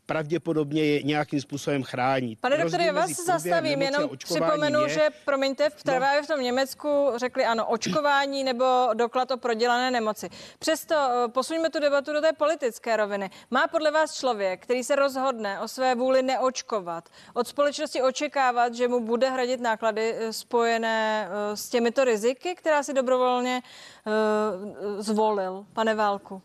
pravděpodobně 0.07 0.85
je 0.85 1.03
nějakým 1.03 1.41
způsobem 1.41 1.83
chrání. 1.83 2.37
Pane 2.37 2.59
doktore, 2.59 2.85
já 2.85 2.93
vás 2.93 3.11
zastavím, 3.11 3.83
jenom 3.83 4.11
připomenu, 4.17 4.83
je... 4.83 4.89
že, 4.89 5.09
promiňte, 5.25 5.71
v 5.71 5.85
no. 5.87 5.93
v 6.25 6.27
tom 6.27 6.41
Německu 6.41 7.13
řekli 7.17 7.45
ano, 7.45 7.67
očkování 7.67 8.45
nebo 8.45 8.65
doklad 8.95 9.31
o 9.31 9.37
prodělané 9.37 9.91
nemoci. 9.91 10.29
Přesto 10.59 10.95
eh, 10.95 11.29
posuňme 11.29 11.71
tu 11.71 11.81
debatu 11.81 12.13
do 12.13 12.21
té 12.21 12.33
politické 12.33 12.97
roviny. 12.97 13.31
Má 13.51 13.67
podle 13.67 13.91
vás 13.91 14.19
člověk, 14.19 14.63
který 14.63 14.85
se 14.85 14.97
rozhodne 14.97 15.61
o 15.61 15.69
své 15.69 15.95
vůli 15.95 16.23
neočkovat, 16.23 17.09
od 17.35 17.49
společnosti 17.49 18.03
očekávat, 18.03 18.75
že 18.75 18.89
mu 18.89 19.01
bude 19.01 19.31
hradit 19.31 19.61
náklady 19.61 20.15
eh, 20.15 20.33
spojené 20.33 21.29
eh, 21.29 21.57
s 21.57 21.69
těmito 21.69 22.05
riziky, 22.05 22.55
která 22.55 22.83
si 22.83 22.95
dobrovolně 22.95 23.63
zvolil, 24.99 25.67
pane 25.73 25.95
Válku? 25.95 26.43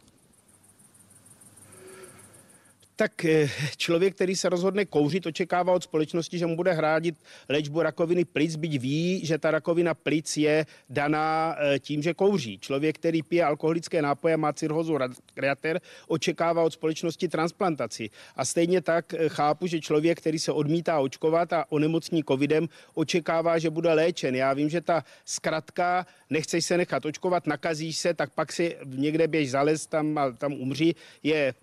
Tak 3.01 3.25
eh, 3.25 3.49
člověk, 3.77 4.15
který 4.15 4.35
se 4.35 4.49
rozhodne 4.49 4.85
kouřit, 4.85 5.25
očekává 5.25 5.73
od 5.73 5.83
společnosti, 5.83 6.37
že 6.37 6.45
mu 6.45 6.55
bude 6.55 6.73
hrádit 6.73 7.15
léčbu 7.49 7.81
rakoviny 7.81 8.25
plic, 8.25 8.55
byť 8.55 8.79
ví, 8.79 9.25
že 9.25 9.37
ta 9.37 9.51
rakovina 9.51 9.93
plic 9.93 10.37
je 10.37 10.65
daná 10.89 11.55
eh, 11.57 11.79
tím, 11.79 12.01
že 12.01 12.13
kouří. 12.13 12.59
Člověk, 12.59 12.95
který 12.95 13.23
pije 13.23 13.43
alkoholické 13.43 14.01
nápoje, 14.01 14.37
má 14.37 14.53
cirhozu 14.53 14.97
reater, 15.37 15.81
očekává 16.07 16.63
od 16.63 16.73
společnosti 16.73 17.27
transplantaci. 17.27 18.09
A 18.35 18.45
stejně 18.45 18.81
tak 18.81 19.13
eh, 19.13 19.29
chápu, 19.29 19.67
že 19.67 19.81
člověk, 19.81 20.21
který 20.21 20.39
se 20.39 20.51
odmítá 20.51 20.99
očkovat 20.99 21.53
a 21.53 21.65
onemocní 21.69 22.23
covidem, 22.23 22.69
očekává, 22.93 23.57
že 23.57 23.69
bude 23.69 23.93
léčen. 23.93 24.35
Já 24.35 24.53
vím, 24.53 24.69
že 24.69 24.81
ta 24.81 25.03
zkratka 25.25 26.05
nechceš 26.31 26.65
se 26.65 26.77
nechat 26.77 27.05
očkovat, 27.05 27.47
nakazíš 27.47 27.97
se, 27.97 28.13
tak 28.13 28.29
pak 28.33 28.51
si 28.51 28.77
někde 28.85 29.27
běž 29.27 29.51
zalez 29.51 29.87
tam 29.87 30.17
a 30.17 30.31
tam 30.31 30.53
umří, 30.53 30.95
je 31.23 31.53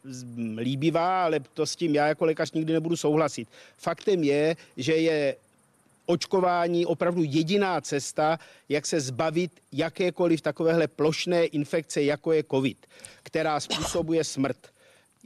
líbivá, 0.56 1.24
ale 1.24 1.40
to 1.40 1.66
s 1.66 1.76
tím 1.76 1.94
já 1.94 2.08
jako 2.08 2.24
lékař 2.24 2.52
nikdy 2.52 2.72
nebudu 2.72 2.96
souhlasit. 2.96 3.48
Faktem 3.76 4.24
je, 4.24 4.56
že 4.76 4.96
je 4.96 5.36
očkování 6.06 6.86
opravdu 6.86 7.22
jediná 7.24 7.80
cesta, 7.80 8.38
jak 8.68 8.86
se 8.86 9.00
zbavit 9.00 9.52
jakékoliv 9.72 10.40
takovéhle 10.40 10.88
plošné 10.88 11.44
infekce, 11.44 12.02
jako 12.02 12.32
je 12.32 12.44
COVID, 12.50 12.86
která 13.22 13.60
způsobuje 13.60 14.24
smrt. 14.24 14.77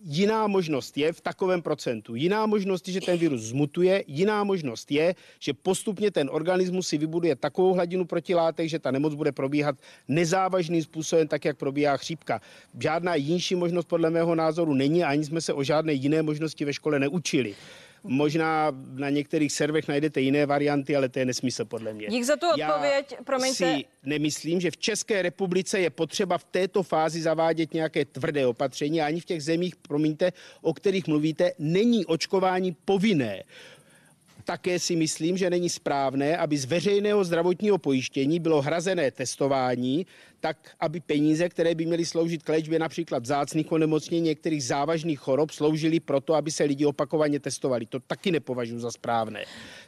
Jiná 0.05 0.47
možnost 0.47 0.99
je 0.99 1.13
v 1.13 1.21
takovém 1.21 1.63
procentu. 1.63 2.15
Jiná 2.15 2.47
možnost 2.47 2.89
je, 2.89 2.95
že 2.95 3.01
ten 3.01 3.19
virus 3.19 3.41
zmutuje. 3.41 4.05
Jiná 4.07 4.45
možnost 4.45 4.91
je, 4.91 5.15
že 5.39 5.53
postupně 5.53 6.11
ten 6.11 6.29
organismus 6.33 6.89
si 6.89 6.99
vybuduje 6.99 7.37
takovou 7.37 7.75
hladinu 7.75 8.05
protilátek, 8.05 8.69
že 8.69 8.79
ta 8.79 8.91
nemoc 8.91 9.15
bude 9.15 9.33
probíhat 9.33 9.77
nezávažným 10.09 10.83
způsobem, 10.83 11.29
tak 11.29 11.45
jak 11.45 11.57
probíhá 11.57 11.97
chřípka. 11.97 12.41
Žádná 12.81 13.15
jinší 13.15 13.55
možnost 13.55 13.85
podle 13.85 14.11
mého 14.11 14.35
názoru 14.35 14.75
není, 14.75 15.05
ani 15.05 15.25
jsme 15.25 15.41
se 15.41 15.53
o 15.53 15.63
žádné 15.63 15.93
jiné 15.93 16.23
možnosti 16.23 16.65
ve 16.65 16.73
škole 16.73 16.99
neučili. 16.99 17.55
Možná 18.05 18.73
na 18.95 19.11
některých 19.11 19.53
servech 19.53 19.89
najdete 19.89 20.21
jiné 20.21 20.47
varianty, 20.47 20.97
ale 20.97 21.09
to 21.09 21.19
je 21.19 21.25
nesmysl 21.25 21.65
podle 21.65 21.93
mě. 21.93 22.07
Dík 22.07 22.25
za 22.25 22.37
tu 22.37 22.47
odpověď, 22.47 23.15
Já 23.19 23.25
promiňte. 23.25 23.57
si 23.57 23.85
nemyslím, 24.03 24.61
že 24.61 24.71
v 24.71 24.77
České 24.77 25.23
republice 25.23 25.81
je 25.81 25.91
potřeba 25.91 26.39
v 26.39 26.45
této 26.45 26.83
fázi 26.83 27.23
zavádět 27.23 27.75
nějaké 27.75 28.05
tvrdé 28.05 28.47
opatření. 28.47 29.01
Ani 29.01 29.21
v 29.21 29.25
těch 29.25 29.43
zemích, 29.43 29.77
promiňte, 29.77 30.33
o 30.63 30.75
kterých 30.75 31.07
mluvíte, 31.07 31.53
není 31.59 32.07
očkování 32.07 32.77
povinné. 32.85 33.43
Také 34.45 34.79
si 34.79 34.97
myslím, 34.97 35.37
že 35.37 35.51
není 35.51 35.69
správné, 35.69 36.37
aby 36.37 36.59
z 36.59 36.65
veřejného 36.65 37.25
zdravotního 37.25 37.79
pojištění 37.79 38.41
bylo 38.41 38.63
hrazené 38.63 39.11
testování, 39.11 40.07
tak 40.43 40.57
aby 40.81 41.01
peníze, 41.01 41.49
které 41.49 41.75
by 41.75 41.87
měly 41.87 42.07
sloužit 42.07 42.43
k 42.43 42.49
léčbě 42.49 42.79
například 42.79 43.23
vzácných 43.23 43.73
onemocnění 43.73 44.23
některých 44.23 44.65
závažných 44.65 45.19
chorob, 45.19 45.51
sloužily 45.51 46.01
proto, 46.01 46.35
aby 46.35 46.51
se 46.51 46.65
lidi 46.65 46.87
opakovaně 46.87 47.41
testovali. 47.41 47.87
To 47.87 48.01
taky 48.01 48.31
nepovažuji 48.31 48.79
za 48.79 48.91
správné. 48.91 49.45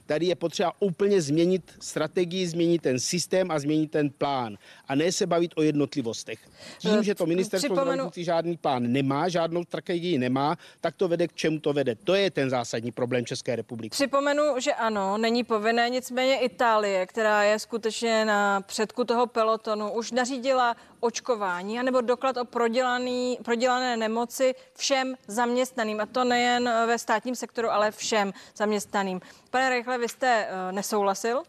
Tady 0.06 0.26
je 0.26 0.34
potřeba 0.34 0.72
úplně 0.78 1.22
změnit 1.22 1.72
strategii, 1.80 2.46
změnit 2.46 2.82
ten 2.82 3.00
systém 3.00 3.50
a 3.50 3.58
změnit 3.58 3.90
ten 3.90 4.10
plán. 4.10 4.56
A 4.88 4.94
ne 4.94 5.12
se 5.12 5.26
bavit 5.26 5.50
o 5.56 5.62
jednotlivostech. 5.62 6.38
Tím, 6.78 7.02
že 7.02 7.14
to 7.14 7.26
ministerstvo 7.26 7.68
Připomenu... 7.68 7.92
zdravotnictví 7.92 8.24
žádný 8.24 8.56
plán 8.56 8.92
nemá, 8.92 9.28
žádnou 9.28 9.64
strategii 9.64 10.18
nemá, 10.18 10.56
tak 10.80 10.96
to 10.96 11.08
vede 11.08 11.28
k 11.28 11.34
čemu 11.34 11.58
to 11.58 11.72
vede. 11.72 11.94
To 11.94 12.14
je 12.14 12.30
ten 12.30 12.50
zásadní 12.50 12.92
problém 12.92 13.26
České 13.26 13.56
republiky. 13.56 13.90
Připomenu, 13.90 14.42
že 14.58 14.72
ano, 14.74 15.18
není 15.18 15.44
povinné, 15.44 15.90
nicméně 15.90 16.38
Itálie, 16.38 17.06
která 17.06 17.42
je 17.42 17.58
skutečně 17.58 18.24
na 18.24 18.60
předku 18.60 19.04
toho 19.04 19.26
pelotonu, 19.26 19.92
už 19.92 20.12
nařídila 20.44 20.76
očkování 21.00 21.80
anebo 21.80 22.00
doklad 22.00 22.36
o 22.36 22.44
prodělaný, 22.44 23.38
prodělané 23.44 23.96
nemoci 23.96 24.54
všem 24.76 25.16
zaměstnaným. 25.26 26.00
A 26.00 26.06
to 26.06 26.24
nejen 26.24 26.64
ve 26.86 26.98
státním 26.98 27.34
sektoru, 27.34 27.70
ale 27.70 27.90
všem 27.90 28.32
zaměstnaným. 28.56 29.20
Pane 29.50 29.70
Rychle, 29.70 29.98
vy 29.98 30.08
jste 30.08 30.46
uh, 30.46 30.72
nesouhlasil? 30.72 31.42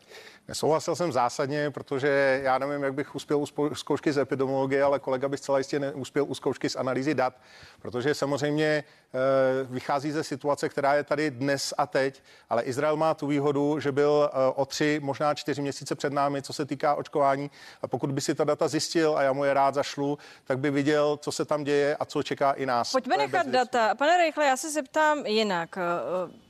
Nesouhlasil 0.48 0.96
jsem 0.96 1.12
zásadně, 1.12 1.72
protože 1.72 2.42
já 2.44 2.58
nevím, 2.58 2.84
jak 2.84 2.94
bych 2.94 3.16
uspěl 3.16 3.40
u 3.40 3.76
zkoušky 3.76 4.14
z 4.14 4.18
epidemiologie, 4.18 4.84
ale 4.84 5.00
kolega 5.00 5.30
by 5.30 5.38
zcela 5.38 5.58
jistě 5.58 5.80
neuspěl 5.80 6.26
u 6.28 6.36
zkoušky 6.36 6.70
z 6.70 6.76
analýzy 6.76 7.16
dat, 7.16 7.34
protože 7.82 8.14
samozřejmě 8.14 8.66
eh, 8.66 9.20
vychází 9.64 10.12
ze 10.12 10.24
situace, 10.24 10.70
která 10.70 10.94
je 10.94 11.04
tady 11.04 11.32
dnes 11.32 11.74
a 11.78 11.88
teď, 11.88 12.24
ale 12.50 12.64
Izrael 12.64 12.98
má 12.98 13.14
tu 13.14 13.28
výhodu, 13.28 13.80
že 13.80 13.92
byl 13.92 14.30
eh, 14.34 14.38
o 14.56 14.66
tři, 14.66 15.00
možná 15.04 15.34
čtyři 15.34 15.62
měsíce 15.62 15.96
před 15.96 16.14
námi, 16.14 16.42
co 16.42 16.54
se 16.54 16.66
týká 16.66 16.96
očkování. 16.96 17.52
A 17.82 17.88
pokud 17.88 18.12
by 18.12 18.22
si 18.22 18.36
ta 18.36 18.44
data 18.44 18.68
zjistil 18.68 19.18
a 19.18 19.22
já 19.22 19.34
mu 19.34 19.44
je 19.44 19.54
rád 19.54 19.76
zašlu, 19.76 20.18
tak 20.44 20.60
by 20.60 20.72
viděl, 20.72 21.18
co 21.18 21.32
se 21.32 21.46
tam 21.46 21.64
děje 21.64 21.96
a 21.96 22.06
co 22.06 22.24
čeká 22.24 22.52
i 22.52 22.66
nás. 22.66 22.92
Pojďme 22.92 23.18
nechat 23.18 23.48
data. 23.48 23.96
Pane 23.96 24.18
Rychle, 24.18 24.46
já 24.46 24.58
se 24.58 24.72
zeptám 24.72 25.26
jinak. 25.26 25.78
Eh, 25.78 25.82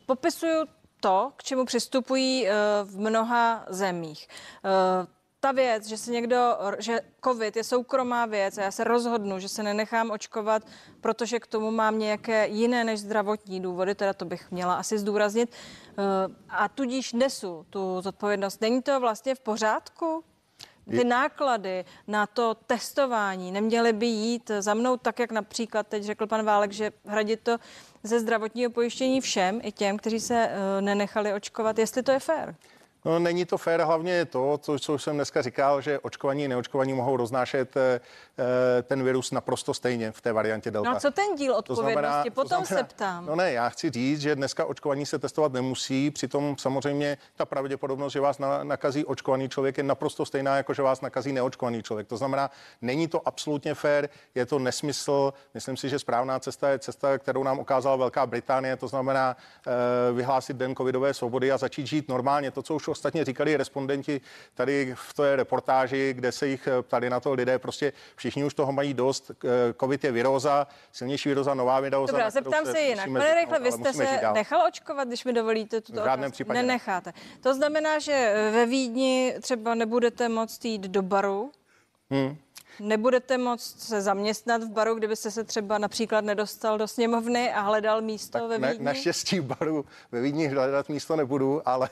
popisuju 0.06 0.66
to, 1.06 1.32
k 1.38 1.44
čemu 1.44 1.66
přistupují 1.66 2.48
eh, 2.48 2.54
v 2.84 3.00
mnoha 3.00 3.66
zemích. 3.70 4.28
Eh, 4.66 5.08
ta 5.40 5.52
věc, 5.52 5.86
že 5.86 5.98
se 5.98 6.12
někdo, 6.12 6.58
že 6.80 7.00
covid 7.24 7.56
je 7.56 7.64
soukromá 7.64 8.26
věc 8.26 8.58
a 8.58 8.62
já 8.62 8.72
se 8.72 8.84
rozhodnu, 8.84 9.40
že 9.40 9.50
se 9.50 9.64
nenechám 9.64 10.12
očkovat, 10.12 10.64
protože 11.02 11.40
k 11.40 11.48
tomu 11.48 11.72
mám 11.72 12.00
nějaké 12.00 12.48
jiné 12.48 12.84
než 12.84 13.00
zdravotní 13.00 13.62
důvody, 13.62 13.96
teda 13.96 14.14
to 14.14 14.26
bych 14.26 14.52
měla 14.52 14.76
asi 14.76 14.98
zdůraznit, 15.00 15.50
eh, 15.54 15.94
a 16.50 16.70
tudíž 16.70 17.14
nesu 17.14 17.66
tu 17.70 18.02
zodpovědnost. 18.02 18.62
Není 18.62 18.82
to 18.82 19.00
vlastně 19.00 19.36
v 19.36 19.40
pořádku? 19.40 20.24
Ty 20.90 21.04
náklady 21.04 21.86
na 22.08 22.28
to 22.28 22.56
testování 22.68 23.52
neměly 23.52 23.94
by 23.94 24.06
jít 24.06 24.52
za 24.60 24.74
mnou 24.74 24.98
tak, 24.98 25.20
jak 25.20 25.32
například 25.32 25.88
teď 25.88 26.04
řekl 26.04 26.28
pan 26.28 26.46
Válek, 26.46 26.72
že 26.72 26.92
hradit 27.06 27.40
to 27.40 27.58
ze 28.04 28.20
zdravotního 28.20 28.72
pojištění 28.72 29.22
všem, 29.22 29.60
i 29.64 29.72
těm, 29.72 29.98
kteří 29.98 30.20
se 30.20 30.50
uh, 30.50 30.82
nenechali 30.82 31.34
očkovat, 31.34 31.80
jestli 31.80 32.04
to 32.04 32.12
je 32.12 32.20
fér. 32.20 32.56
No, 33.06 33.20
není 33.20 33.46
to 33.46 33.58
fér, 33.58 33.82
hlavně 33.82 34.26
to, 34.26 34.58
co, 34.58 34.80
co 34.80 35.00
jsem 35.00 35.16
dneska 35.16 35.42
říkal, 35.42 35.82
že 35.82 36.00
očkovaní 36.00 36.44
i 36.44 36.48
neočkovaní 36.48 36.94
mohou 36.94 37.18
roznášet 37.18 37.78
e, 37.78 38.02
ten 38.84 39.04
virus 39.04 39.32
naprosto 39.32 39.74
stejně 39.74 40.12
v 40.12 40.22
té 40.22 40.34
variantě 40.34 40.72
Delta. 40.72 40.90
No 40.90 40.96
a 40.96 41.00
co 41.00 41.12
ten 41.12 41.36
díl 41.36 41.56
odpovědnosti? 41.56 41.94
To 41.94 42.02
znamená, 42.02 42.24
Potom 42.36 42.60
to 42.60 42.66
znamená, 42.66 42.88
se 42.88 42.96
ptám. 42.96 43.26
No 43.26 43.36
ne, 43.36 43.52
já 43.52 43.70
chci 43.70 43.90
říct, 43.90 44.22
že 44.22 44.36
dneska 44.36 44.66
očkovaní 44.66 45.06
se 45.06 45.20
testovat 45.20 45.54
nemusí, 45.54 46.12
přitom 46.12 46.56
samozřejmě 46.60 47.18
ta 47.36 47.46
pravděpodobnost, 47.46 48.14
že 48.14 48.20
vás 48.20 48.40
na, 48.40 48.64
nakazí 48.64 49.06
očkovaný 49.06 49.50
člověk 49.50 49.78
je 49.78 49.84
naprosto 49.84 50.26
stejná, 50.26 50.58
jako 50.58 50.74
že 50.74 50.82
vás 50.82 51.02
nakazí 51.02 51.34
neočkovaný 51.34 51.84
člověk. 51.84 52.08
To 52.08 52.18
znamená, 52.18 52.52
není 52.82 53.08
to 53.08 53.28
absolutně 53.28 53.74
fér, 53.74 54.10
je 54.36 54.46
to 54.46 54.60
nesmysl. 54.60 55.34
Myslím 55.54 55.78
si, 55.78 55.90
že 55.90 56.00
správná 56.00 56.40
cesta 56.40 56.70
je 56.70 56.80
cesta, 56.80 57.18
kterou 57.18 57.44
nám 57.44 57.60
ukázala 57.60 57.96
Velká 57.96 58.26
Británie, 58.26 58.76
to 58.76 58.88
znamená 58.88 59.38
e, 60.10 60.14
vyhlásit 60.14 60.58
den 60.58 60.76
covidové 60.76 61.14
svobody 61.14 61.52
a 61.52 61.58
začít 61.58 61.88
žít 61.88 62.10
normálně. 62.10 62.52
To, 62.52 62.62
co 62.62 62.76
už 62.76 62.88
ostatně 62.96 63.26
říkali 63.26 63.58
respondenti 63.58 64.22
tady 64.54 64.96
v 64.98 65.14
té 65.14 65.36
reportáži, 65.36 66.14
kde 66.14 66.32
se 66.32 66.48
jich 66.48 66.68
tady 66.88 67.10
na 67.10 67.20
to 67.20 67.34
lidé 67.34 67.60
prostě 67.60 67.94
všichni 68.16 68.44
už 68.44 68.54
toho 68.54 68.72
mají 68.72 68.94
dost. 68.94 69.32
Covid 69.80 70.04
je 70.04 70.12
viróza, 70.12 70.68
silnější 70.92 71.30
viróza, 71.30 71.54
nová 71.54 71.80
viróza. 71.80 72.12
Dobrá, 72.12 72.30
zeptám 72.30 72.66
se 72.66 72.82
jinak. 72.82 73.12
Pane 73.12 73.36
Rychle, 73.36 73.60
vy 73.60 73.72
jste 73.72 73.94
se 73.94 74.22
nechal 74.34 74.68
očkovat, 74.68 75.08
když 75.08 75.26
mi 75.26 75.34
dovolíte 75.34 75.82
tuto 75.82 76.02
V 76.02 76.04
žádném 76.04 76.32
případě 76.32 76.62
Nenecháte. 76.62 77.14
To 77.42 77.54
znamená, 77.54 78.00
že 78.00 78.50
ve 78.54 78.66
Vídni 78.66 79.36
třeba 79.42 79.76
nebudete 79.76 80.30
moct 80.30 80.66
jít 80.66 80.82
do 80.82 81.02
baru? 81.02 81.52
Hmm. 82.10 82.38
Nebudete 82.80 83.38
moct 83.38 83.80
se 83.82 84.02
zaměstnat 84.02 84.64
v 84.64 84.70
baru, 84.70 84.96
kdybyste 84.96 85.32
se 85.32 85.44
třeba 85.44 85.78
například 85.78 86.26
nedostal 86.26 86.78
do 86.78 86.88
sněmovny 86.88 87.54
a 87.54 87.62
hledal 87.62 88.02
místo 88.02 88.40
tak 88.40 88.60
ve 88.60 88.72
Vídni? 88.72 88.86
naštěstí 88.86 89.40
v 89.40 89.46
baru 89.46 89.86
ve 90.12 90.22
Vídni 90.22 90.48
hledat 90.48 90.90
místo 90.90 91.16
nebudu, 91.16 91.62
ale, 91.66 91.90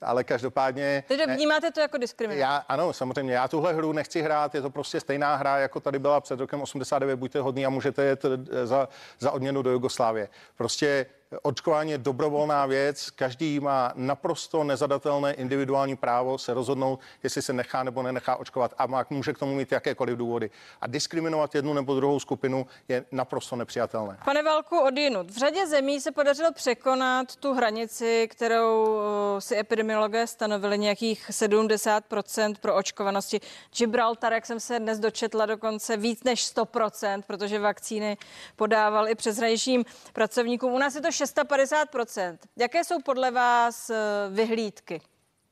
ale 0.00 0.24
každopádně... 0.24 1.04
Tedy 1.08 1.26
vnímáte 1.26 1.70
to 1.70 1.80
jako 1.80 1.98
diskriminaci? 1.98 2.40
Já, 2.40 2.56
ano, 2.56 2.92
samozřejmě. 2.92 3.34
Já 3.34 3.48
tuhle 3.48 3.72
hru 3.72 3.92
nechci 3.92 4.22
hrát, 4.22 4.54
je 4.54 4.62
to 4.62 4.70
prostě 4.70 5.00
stejná 5.00 5.36
hra, 5.36 5.58
jako 5.58 5.80
tady 5.80 5.98
byla 5.98 6.20
před 6.20 6.40
rokem 6.40 6.62
89. 6.62 7.16
Buďte 7.16 7.40
hodní 7.40 7.66
a 7.66 7.70
můžete 7.70 8.04
jet 8.04 8.24
eh, 8.24 8.66
za, 8.66 8.88
za 9.18 9.30
odměnu 9.30 9.62
do 9.62 9.70
Jugoslávie. 9.70 10.28
Prostě 10.56 11.06
Očkování 11.42 11.90
je 11.90 11.98
dobrovolná 11.98 12.66
věc, 12.66 13.10
každý 13.10 13.60
má 13.60 13.92
naprosto 13.94 14.64
nezadatelné 14.64 15.32
individuální 15.32 15.96
právo 15.96 16.38
se 16.38 16.54
rozhodnout, 16.54 17.00
jestli 17.22 17.42
se 17.42 17.52
nechá 17.52 17.82
nebo 17.82 18.02
nenechá 18.02 18.36
očkovat 18.36 18.74
a 18.78 18.86
má, 18.86 19.06
může 19.10 19.32
k 19.32 19.38
tomu 19.38 19.54
mít 19.54 19.72
jakékoliv 19.72 20.18
důvody. 20.18 20.50
A 20.80 20.86
diskriminovat 20.86 21.54
jednu 21.54 21.74
nebo 21.74 21.94
druhou 21.94 22.20
skupinu 22.20 22.66
je 22.88 23.04
naprosto 23.12 23.56
nepřijatelné. 23.56 24.18
Pane 24.24 24.42
Valku, 24.42 24.78
odjinut. 24.78 25.30
V 25.30 25.36
řadě 25.36 25.66
zemí 25.66 26.00
se 26.00 26.12
podařilo 26.12 26.52
překonat 26.52 27.36
tu 27.36 27.54
hranici, 27.54 28.28
kterou 28.30 29.00
eh, 29.36 29.40
si 29.40 29.58
epidemiologé 29.58 30.26
stanovili 30.26 30.78
nějakých 30.78 31.30
70% 31.30 32.54
pro 32.60 32.74
očkovanosti. 32.74 33.40
Gibraltar, 33.78 34.32
jak 34.32 34.46
jsem 34.46 34.60
se 34.60 34.78
dnes 34.78 34.98
dočetla, 34.98 35.46
dokonce 35.46 35.96
víc 35.96 36.24
než 36.24 36.56
100%, 36.56 37.22
protože 37.26 37.58
vakcíny 37.58 38.16
podával 38.56 39.08
i 39.08 39.14
přeshraničním 39.14 39.84
pracovníkům. 40.12 40.72
U 40.72 40.78
nás 40.78 40.94
je 40.94 41.00
to 41.00 41.17
650%. 41.24 42.38
Jaké 42.56 42.84
jsou 42.84 43.02
podle 43.02 43.30
vás 43.30 43.90
eh, 43.90 43.96
vyhlídky? 44.30 45.00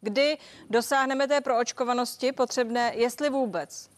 Kdy 0.01 0.39
dosáhneme 0.71 1.29
té 1.29 1.41
proočkovanosti 1.41 2.33
potřebné, 2.33 2.93
jestli 2.95 3.31
vůbec? 3.31 3.96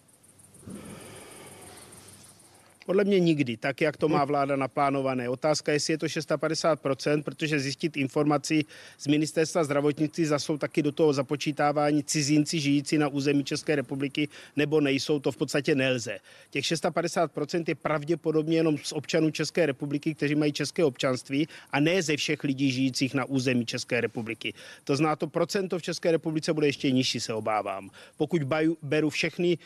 Podle 2.88 3.04
mě 3.04 3.20
nikdy, 3.20 3.56
tak 3.56 3.80
jak 3.80 3.96
to 3.96 4.08
má 4.08 4.24
vláda 4.24 4.56
naplánované. 4.56 5.28
Otázka 5.28 5.72
je, 5.72 5.76
jestli 5.76 5.92
je 5.92 5.98
to 5.98 6.06
650%, 6.06 7.22
protože 7.22 7.60
zjistit 7.60 7.96
informaci 7.96 8.64
z 8.98 9.06
ministerstva 9.06 9.64
zdravotnictví 9.64 10.24
zasou 10.24 10.58
taky 10.58 10.82
do 10.82 10.92
toho 10.92 11.12
započítávání 11.12 12.04
cizinci 12.04 12.60
žijící 12.60 12.98
na 12.98 13.08
území 13.08 13.44
České 13.44 13.76
republiky 13.76 14.28
nebo 14.56 14.80
nejsou, 14.80 15.20
to 15.20 15.32
v 15.32 15.36
podstatě 15.36 15.74
nelze. 15.74 16.18
Těch 16.50 16.64
650% 16.64 17.64
je 17.68 17.74
pravděpodobně 17.74 18.56
jenom 18.56 18.78
z 18.78 18.92
občanů 18.92 19.30
České 19.30 19.66
republiky, 19.66 20.14
kteří 20.14 20.34
mají 20.34 20.52
české 20.52 20.84
občanství 20.84 21.48
a 21.70 21.80
ne 21.80 22.02
ze 22.02 22.16
všech 22.16 22.44
lidí 22.44 22.70
žijících 22.70 23.14
na 23.14 23.24
území 23.24 23.66
České 23.66 24.00
republiky. 24.00 24.54
To 24.84 24.96
zná 24.96 25.16
to 25.16 25.26
procento 25.26 25.78
v 25.78 25.82
České 25.82 26.12
republice 26.12 26.52
bude 26.52 26.66
ještě 26.66 26.90
nižší, 26.90 27.20
se 27.20 27.34
obávám. 27.34 27.90
Pokud 28.16 28.42
beru 28.82 29.10
všechny 29.10 29.58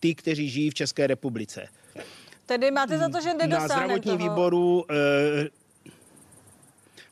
ty, 0.00 0.14
kteří 0.14 0.50
žijí 0.50 0.70
v 0.70 0.74
České 0.74 1.06
republice. 1.06 1.68
Tedy 2.46 2.70
máte 2.70 2.98
za 2.98 3.08
to, 3.08 3.20
že 3.20 3.34
nedosáhneme 3.34 3.68
Na 3.68 3.68
zdravotní 3.68 4.18
toho? 4.18 4.30
výboru 4.30 4.84
e, 4.90 5.64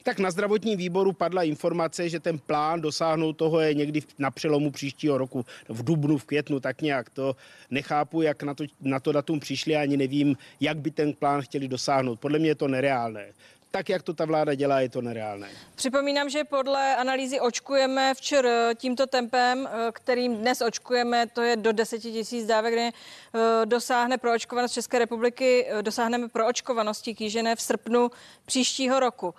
tak 0.03 0.19
na 0.19 0.31
zdravotním 0.31 0.79
výboru 0.79 1.13
padla 1.13 1.43
informace, 1.43 2.09
že 2.09 2.21
ten 2.21 2.39
plán 2.39 2.81
dosáhnout 2.81 3.33
toho 3.33 3.61
je 3.61 3.75
někdy 3.75 4.01
na 4.19 4.31
přelomu 4.31 4.71
příštího 4.71 5.19
roku, 5.19 5.47
v 5.69 5.85
dubnu, 5.85 6.19
v 6.19 6.25
květnu, 6.25 6.61
tak 6.61 6.83
nějak 6.83 7.11
to 7.11 7.37
nechápu, 7.71 8.23
jak 8.23 8.43
na 8.43 8.55
to, 8.55 8.65
na 8.81 9.01
to 9.01 9.13
datum 9.13 9.41
přišli, 9.41 9.77
ani 9.77 9.97
nevím, 9.97 10.37
jak 10.61 10.79
by 10.79 10.91
ten 10.91 11.13
plán 11.13 11.43
chtěli 11.43 11.69
dosáhnout. 11.69 12.21
Podle 12.21 12.39
mě 12.39 12.49
je 12.49 12.55
to 12.55 12.69
nereálné 12.69 13.27
tak, 13.73 13.89
jak 13.89 14.03
to 14.03 14.15
ta 14.15 14.25
vláda 14.25 14.55
dělá, 14.55 14.81
je 14.81 14.89
to 14.89 15.03
nereálné. 15.03 15.49
Připomínám, 15.75 16.31
že 16.31 16.45
podle 16.45 16.97
analýzy 16.97 17.41
očkujeme 17.41 18.15
včer 18.15 18.49
tímto 18.75 19.07
tempem, 19.07 19.69
eh, 19.73 19.93
kterým 19.93 20.37
dnes 20.37 20.61
očkujeme, 20.61 21.27
to 21.27 21.43
je 21.43 21.57
do 21.57 21.73
10 21.73 21.99
tisíc 21.99 22.47
dávek, 22.47 22.73
kde 22.73 22.91
eh, 22.91 23.67
dosáhne 23.67 24.19
pro 24.19 24.33
očkovanost 24.35 24.73
České 24.73 24.99
republiky, 24.99 25.67
eh, 25.69 25.83
dosáhneme 25.83 26.29
pro 26.29 26.47
očkovanosti 26.47 27.15
kýžené 27.15 27.57
v 27.57 27.61
srpnu 27.61 28.11
příštího 28.47 29.01
roku. 29.01 29.35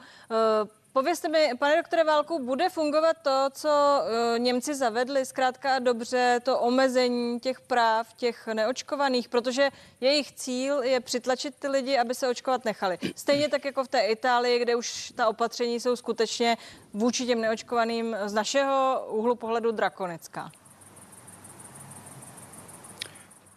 Povězte 0.94 1.30
mi, 1.30 1.52
pane 1.60 1.78
doktore 1.78 2.04
Válku, 2.04 2.40
bude 2.40 2.70
fungovat 2.70 3.18
to, 3.22 3.50
co 3.52 3.70
uh, 3.70 4.40
Němci 4.40 4.76
zavedli, 4.76 5.26
zkrátka 5.26 5.76
a 5.76 5.80
dobře, 5.80 6.40
to 6.44 6.60
omezení 6.60 7.40
těch 7.40 7.62
práv 7.62 8.14
těch 8.14 8.48
neočkovaných, 8.48 9.30
protože 9.30 9.70
jejich 10.02 10.32
cíl 10.32 10.84
je 10.84 11.00
přitlačit 11.00 11.56
ty 11.60 11.68
lidi, 11.68 11.98
aby 11.98 12.16
se 12.16 12.28
očkovat 12.28 12.66
nechali. 12.66 12.98
Stejně 13.16 13.50
tak 13.50 13.66
jako 13.66 13.84
v 13.84 13.88
té 13.88 14.00
Itálii, 14.00 14.60
kde 14.60 14.76
už 14.76 15.14
ta 15.16 15.28
opatření 15.28 15.80
jsou 15.80 15.96
skutečně 15.96 16.58
vůči 16.94 17.26
těm 17.26 17.42
neočkovaným 17.42 18.16
z 18.26 18.34
našeho 18.34 19.06
úhlu 19.10 19.36
pohledu 19.36 19.72
drakonická 19.72 20.52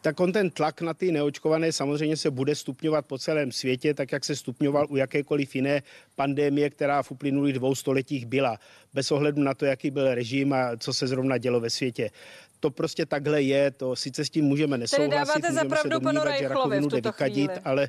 tak 0.06 0.20
on 0.20 0.32
ten 0.32 0.50
tlak 0.50 0.80
na 0.80 0.94
ty 0.94 1.12
neočkované 1.12 1.72
samozřejmě 1.72 2.16
se 2.16 2.30
bude 2.30 2.54
stupňovat 2.54 3.06
po 3.06 3.18
celém 3.18 3.52
světě, 3.52 3.94
tak 3.94 4.12
jak 4.12 4.24
se 4.24 4.36
stupňoval 4.36 4.86
u 4.90 4.96
jakékoliv 4.96 5.54
jiné 5.54 5.82
pandémie, 6.14 6.70
která 6.70 7.02
v 7.02 7.10
uplynulých 7.10 7.54
dvou 7.54 7.74
stoletích 7.74 8.26
byla, 8.26 8.58
bez 8.94 9.10
ohledu 9.10 9.42
na 9.42 9.54
to, 9.54 9.66
jaký 9.66 9.90
byl 9.90 10.14
režim 10.14 10.52
a 10.52 10.76
co 10.78 10.94
se 10.94 11.06
zrovna 11.06 11.38
dělo 11.38 11.60
ve 11.60 11.70
světě. 11.70 12.10
To 12.60 12.70
prostě 12.70 13.06
takhle 13.06 13.42
je, 13.42 13.70
to 13.70 13.96
sice 13.96 14.24
s 14.24 14.30
tím 14.30 14.44
můžeme 14.44 14.78
nesouhlasit, 14.78 15.32
Tedy 15.32 15.42
dáváte 15.44 15.52
můžeme 15.52 15.76
se 15.76 15.88
domnívat, 15.88 16.38
že 16.38 16.48
rakovinu 16.48 16.88
jde 16.88 17.00
vykadit, 17.00 17.50
ale 17.64 17.88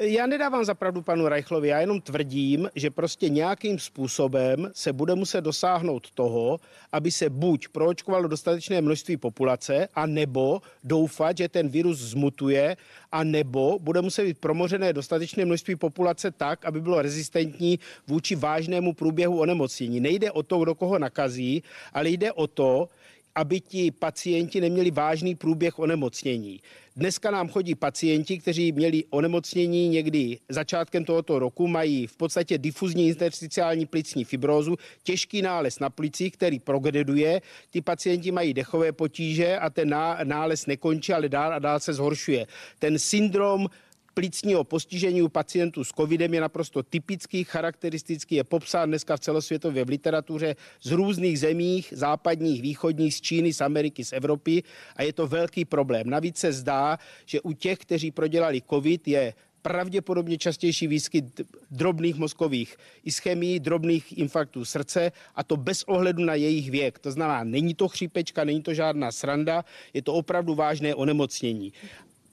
já 0.00 0.26
nedávám 0.26 0.64
za 0.64 0.74
pravdu 0.74 1.02
panu 1.02 1.28
Reichlovi, 1.28 1.68
já 1.68 1.80
jenom 1.80 2.00
tvrdím, 2.00 2.70
že 2.74 2.90
prostě 2.90 3.28
nějakým 3.28 3.78
způsobem 3.78 4.70
se 4.74 4.92
bude 4.92 5.14
muset 5.14 5.40
dosáhnout 5.40 6.10
toho, 6.10 6.60
aby 6.92 7.10
se 7.10 7.30
buď 7.30 7.68
proočkovalo 7.68 8.28
dostatečné 8.28 8.80
množství 8.80 9.16
populace, 9.16 9.88
a 9.94 10.06
nebo 10.06 10.62
doufat, 10.84 11.36
že 11.38 11.48
ten 11.48 11.68
virus 11.68 11.98
zmutuje, 11.98 12.76
a 13.12 13.24
nebo 13.24 13.78
bude 13.78 14.02
muset 14.02 14.24
být 14.24 14.38
promořené 14.38 14.92
dostatečné 14.92 15.44
množství 15.44 15.76
populace 15.76 16.30
tak, 16.30 16.64
aby 16.64 16.80
bylo 16.80 17.02
rezistentní 17.02 17.78
vůči 18.06 18.36
vážnému 18.36 18.92
průběhu 18.92 19.40
onemocnění. 19.40 20.00
Nejde 20.00 20.32
o 20.32 20.42
to, 20.42 20.58
kdo 20.58 20.74
koho 20.74 20.98
nakazí, 20.98 21.62
ale 21.92 22.10
jde 22.10 22.32
o 22.32 22.46
to, 22.46 22.88
aby 23.34 23.60
ti 23.60 23.90
pacienti 23.90 24.60
neměli 24.60 24.90
vážný 24.90 25.34
průběh 25.34 25.78
onemocnění. 25.78 26.60
Dneska 26.96 27.30
nám 27.30 27.48
chodí 27.48 27.74
pacienti, 27.74 28.38
kteří 28.38 28.72
měli 28.72 29.04
onemocnění 29.10 29.88
někdy 29.88 30.38
začátkem 30.48 31.04
tohoto 31.04 31.38
roku, 31.38 31.68
mají 31.68 32.06
v 32.06 32.16
podstatě 32.16 32.58
difuzní 32.58 33.08
intersticiální 33.08 33.86
plicní 33.86 34.24
fibrózu, 34.24 34.76
těžký 35.02 35.42
nález 35.42 35.78
na 35.78 35.90
plicích, 35.90 36.32
který 36.32 36.58
progreduje. 36.58 37.42
Ty 37.70 37.80
pacienti 37.80 38.32
mají 38.32 38.54
dechové 38.54 38.92
potíže 38.92 39.58
a 39.58 39.70
ten 39.70 39.94
nález 40.24 40.66
nekončí, 40.66 41.12
ale 41.12 41.28
dál 41.28 41.52
a 41.52 41.58
dál 41.58 41.80
se 41.80 41.92
zhoršuje. 41.92 42.46
Ten 42.78 42.98
syndrom 42.98 43.68
plicního 44.14 44.64
postižení 44.64 45.22
u 45.22 45.28
pacientů 45.28 45.84
s 45.84 45.88
covidem 45.88 46.34
je 46.34 46.40
naprosto 46.40 46.82
typický, 46.82 47.44
charakteristický, 47.44 48.34
je 48.34 48.44
popsán 48.44 48.88
dneska 48.88 49.16
v 49.16 49.20
celosvětově 49.20 49.84
v 49.84 49.88
literatuře 49.88 50.56
z 50.82 50.90
různých 50.90 51.38
zemích, 51.38 51.92
západních, 51.96 52.62
východních, 52.62 53.14
z 53.14 53.20
Číny, 53.20 53.52
z 53.52 53.60
Ameriky, 53.60 54.04
z 54.04 54.12
Evropy 54.12 54.62
a 54.96 55.02
je 55.02 55.12
to 55.12 55.26
velký 55.26 55.64
problém. 55.64 56.10
Navíc 56.10 56.38
se 56.38 56.52
zdá, 56.52 56.98
že 57.26 57.40
u 57.40 57.52
těch, 57.52 57.78
kteří 57.78 58.10
prodělali 58.10 58.62
covid, 58.70 59.08
je 59.08 59.34
pravděpodobně 59.62 60.38
častější 60.38 60.86
výskyt 60.86 61.40
drobných 61.70 62.16
mozkových 62.16 62.76
ischemí, 63.04 63.60
drobných 63.60 64.18
infarktů 64.18 64.64
srdce 64.64 65.12
a 65.34 65.44
to 65.44 65.56
bez 65.56 65.82
ohledu 65.82 66.24
na 66.24 66.34
jejich 66.34 66.70
věk. 66.70 66.98
To 66.98 67.12
znamená, 67.12 67.44
není 67.44 67.74
to 67.74 67.88
chřipečka, 67.88 68.44
není 68.44 68.62
to 68.62 68.74
žádná 68.74 69.12
sranda, 69.12 69.64
je 69.94 70.02
to 70.02 70.14
opravdu 70.14 70.54
vážné 70.54 70.94
onemocnění. 70.94 71.72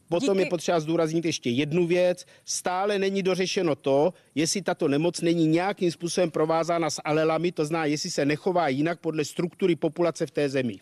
Potom 0.10 0.38
Díky. 0.38 0.46
je 0.46 0.50
potřeba 0.50 0.80
zdůraznit 0.80 1.26
ještě 1.26 1.50
jednu 1.50 1.88
věc. 1.88 2.26
Stále 2.46 3.00
není 3.00 3.24
dořešeno 3.24 3.76
to, 3.76 4.14
jestli 4.36 4.62
tato 4.62 4.88
nemoc 4.88 5.22
není 5.22 5.48
nějakým 5.48 5.92
způsobem 5.92 6.32
provázána 6.32 6.90
s 6.90 7.02
alelami, 7.06 7.52
to 7.52 7.66
znamená, 7.66 7.86
jestli 7.86 8.10
se 8.10 8.26
nechová 8.26 8.68
jinak 8.68 9.00
podle 9.00 9.26
struktury 9.26 9.76
populace 9.76 10.26
v 10.26 10.32
té 10.32 10.50
zemi. 10.50 10.80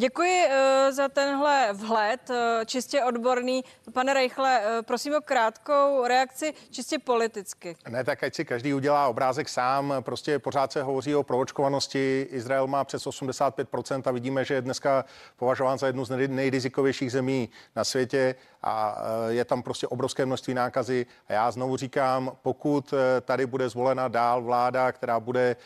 Děkuji 0.00 0.46
uh, 0.46 0.52
za 0.90 1.08
tenhle 1.08 1.72
vhled, 1.72 2.30
uh, 2.30 2.36
čistě 2.64 3.04
odborný. 3.04 3.64
Pane 3.92 4.14
Rejchle, 4.14 4.60
uh, 4.60 4.82
prosím 4.82 5.14
o 5.14 5.20
krátkou 5.20 6.06
reakci, 6.06 6.54
čistě 6.70 6.98
politicky. 6.98 7.76
Ne, 7.88 8.04
tak 8.04 8.22
ať 8.22 8.34
si 8.34 8.44
každý 8.44 8.74
udělá 8.74 9.08
obrázek 9.08 9.48
sám. 9.48 9.94
Prostě 10.00 10.38
pořád 10.38 10.72
se 10.72 10.82
hovoří 10.82 11.14
o 11.14 11.22
proočkovanosti. 11.22 12.26
Izrael 12.30 12.66
má 12.66 12.84
přes 12.84 13.06
85% 13.06 14.02
a 14.04 14.10
vidíme, 14.10 14.44
že 14.44 14.54
je 14.54 14.62
dneska 14.62 15.04
považován 15.36 15.78
za 15.78 15.86
jednu 15.86 16.04
z 16.04 16.28
nejrizikovějších 16.28 17.12
zemí 17.12 17.50
na 17.76 17.84
světě 17.84 18.34
a 18.62 19.02
je 19.28 19.44
tam 19.44 19.62
prostě 19.62 19.86
obrovské 19.86 20.26
množství 20.26 20.54
nákazy. 20.54 21.06
A 21.28 21.32
já 21.32 21.50
znovu 21.50 21.76
říkám, 21.76 22.32
pokud 22.42 22.94
tady 23.20 23.46
bude 23.46 23.68
zvolena 23.68 24.08
dál 24.08 24.42
vláda, 24.42 24.92
která 24.92 25.20
bude 25.20 25.56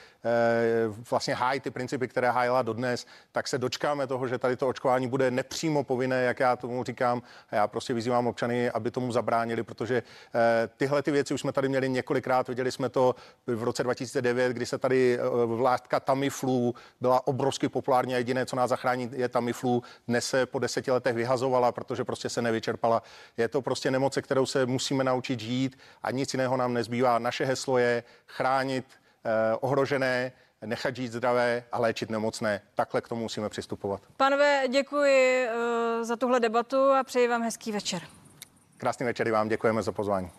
vlastně 1.11 1.35
hájit 1.35 1.63
ty 1.63 1.71
principy, 1.71 2.09
které 2.09 2.31
hájila 2.31 2.63
dodnes, 2.63 3.07
tak 3.33 3.49
se 3.49 3.59
dočkáme 3.59 4.07
toho, 4.07 4.24
že 4.29 4.39
tady 4.39 4.57
to 4.57 4.69
očkování 4.69 5.09
bude 5.09 5.31
nepřímo 5.31 5.85
povinné, 5.85 6.23
jak 6.23 6.41
já 6.41 6.57
tomu 6.57 6.85
říkám. 6.85 7.23
A 7.51 7.57
já 7.57 7.67
prostě 7.67 7.95
vyzývám 7.95 8.27
občany, 8.27 8.71
aby 8.71 8.91
tomu 8.91 9.13
zabránili, 9.13 9.63
protože 9.63 10.03
eh, 10.35 10.69
tyhle 10.77 11.03
ty 11.03 11.11
věci 11.11 11.35
už 11.35 11.41
jsme 11.41 11.53
tady 11.53 11.69
měli 11.69 11.89
několikrát. 11.89 12.49
Viděli 12.49 12.73
jsme 12.73 12.89
to 12.89 13.15
v 13.47 13.63
roce 13.63 13.83
2009, 13.83 14.53
kdy 14.53 14.67
se 14.67 14.79
tady 14.79 15.19
eh, 15.19 15.47
vládka 15.47 16.01
Tamiflu 16.01 16.75
byla 17.01 17.27
obrovsky 17.27 17.69
populární 17.69 18.15
a 18.15 18.19
jediné, 18.19 18.47
co 18.47 18.57
nás 18.57 18.69
zachrání, 18.69 19.11
je 19.13 19.29
Tamiflu. 19.29 19.83
Dnes 20.09 20.27
se 20.27 20.47
po 20.47 20.59
deseti 20.59 20.91
letech 20.91 21.15
vyhazovala, 21.15 21.73
protože 21.73 22.05
prostě 22.05 22.29
se 22.29 22.43
nevyčerpala. 22.43 23.03
Je 23.37 23.49
to 23.49 23.63
prostě 23.63 23.91
nemoc, 23.91 24.19
kterou 24.23 24.47
se 24.47 24.67
musíme 24.67 25.05
naučit 25.05 25.41
žít 25.41 25.79
a 26.03 26.11
nic 26.11 26.35
jiného 26.35 26.57
nám 26.57 26.75
nezbývá. 26.75 27.19
Naše 27.19 27.45
heslo 27.45 27.79
je 27.79 28.03
chránit 28.27 28.85
eh, 29.25 29.57
ohrožené, 29.61 30.33
nechat 30.67 30.97
žít 30.97 31.13
zdravé 31.13 31.65
a 31.73 31.81
léčit 31.81 32.11
nemocné. 32.11 32.61
Takhle 32.75 33.01
k 33.01 33.09
tomu 33.09 33.23
musíme 33.23 33.49
přistupovat. 33.49 34.03
Panové, 34.17 34.63
děkuji 34.69 35.49
uh, 35.49 36.05
za 36.05 36.17
tuhle 36.17 36.41
debatu 36.41 36.91
a 36.91 37.05
přeji 37.05 37.29
vám 37.29 37.43
hezký 37.43 37.73
večer. 37.73 38.03
Krásný 38.77 39.07
večer 39.07 39.31
vám, 39.31 39.49
děkujeme 39.49 39.83
za 39.83 39.93
pozvání. 39.93 40.31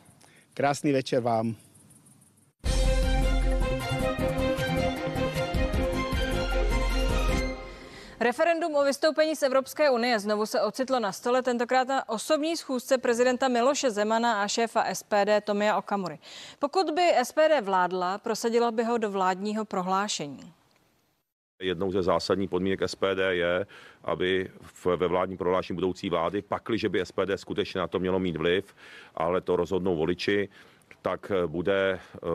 Krásný 0.54 0.92
večer 0.92 1.22
vám. 1.22 1.56
Referendum 8.20 8.76
o 8.76 8.84
vystoupení 8.84 9.36
z 9.36 9.44
Evropské 9.44 9.90
unie 9.90 10.20
znovu 10.20 10.46
se 10.46 10.62
ocitlo 10.62 11.00
na 11.00 11.12
stole, 11.12 11.42
tentokrát 11.42 11.88
na 11.88 12.10
osobní 12.10 12.58
schůzce 12.58 12.98
prezidenta 12.98 13.48
Miloše 13.48 13.92
Zemana 13.92 14.42
a 14.42 14.48
šéfa 14.48 14.84
SPD 14.94 15.42
Tomia 15.44 15.78
Okamury. 15.78 16.20
Pokud 16.60 16.92
by 16.92 17.02
SPD 17.24 17.62
vládla, 17.62 18.18
prosadila 18.18 18.72
by 18.72 18.84
ho 18.84 18.98
do 18.98 19.12
vládního 19.12 19.66
prohlášení. 19.66 20.54
Jednou 21.62 21.92
ze 21.92 22.04
zásadních 22.04 22.50
podmínek 22.50 22.80
SPD 22.86 23.20
je, 23.30 23.66
aby 24.04 24.52
ve 24.96 25.08
vládním 25.08 25.38
prohlášení 25.38 25.76
budoucí 25.76 26.10
vlády, 26.10 26.42
pakli, 26.42 26.78
že 26.78 26.90
by 26.90 27.06
SPD 27.06 27.32
skutečně 27.36 27.80
na 27.80 27.88
to 27.88 28.00
mělo 28.00 28.20
mít 28.20 28.38
vliv, 28.38 28.76
ale 29.16 29.42
to 29.42 29.56
rozhodnou 29.56 29.96
voliči, 29.96 30.50
tak 31.02 31.32
bude 31.48 32.00
uh, 32.22 32.30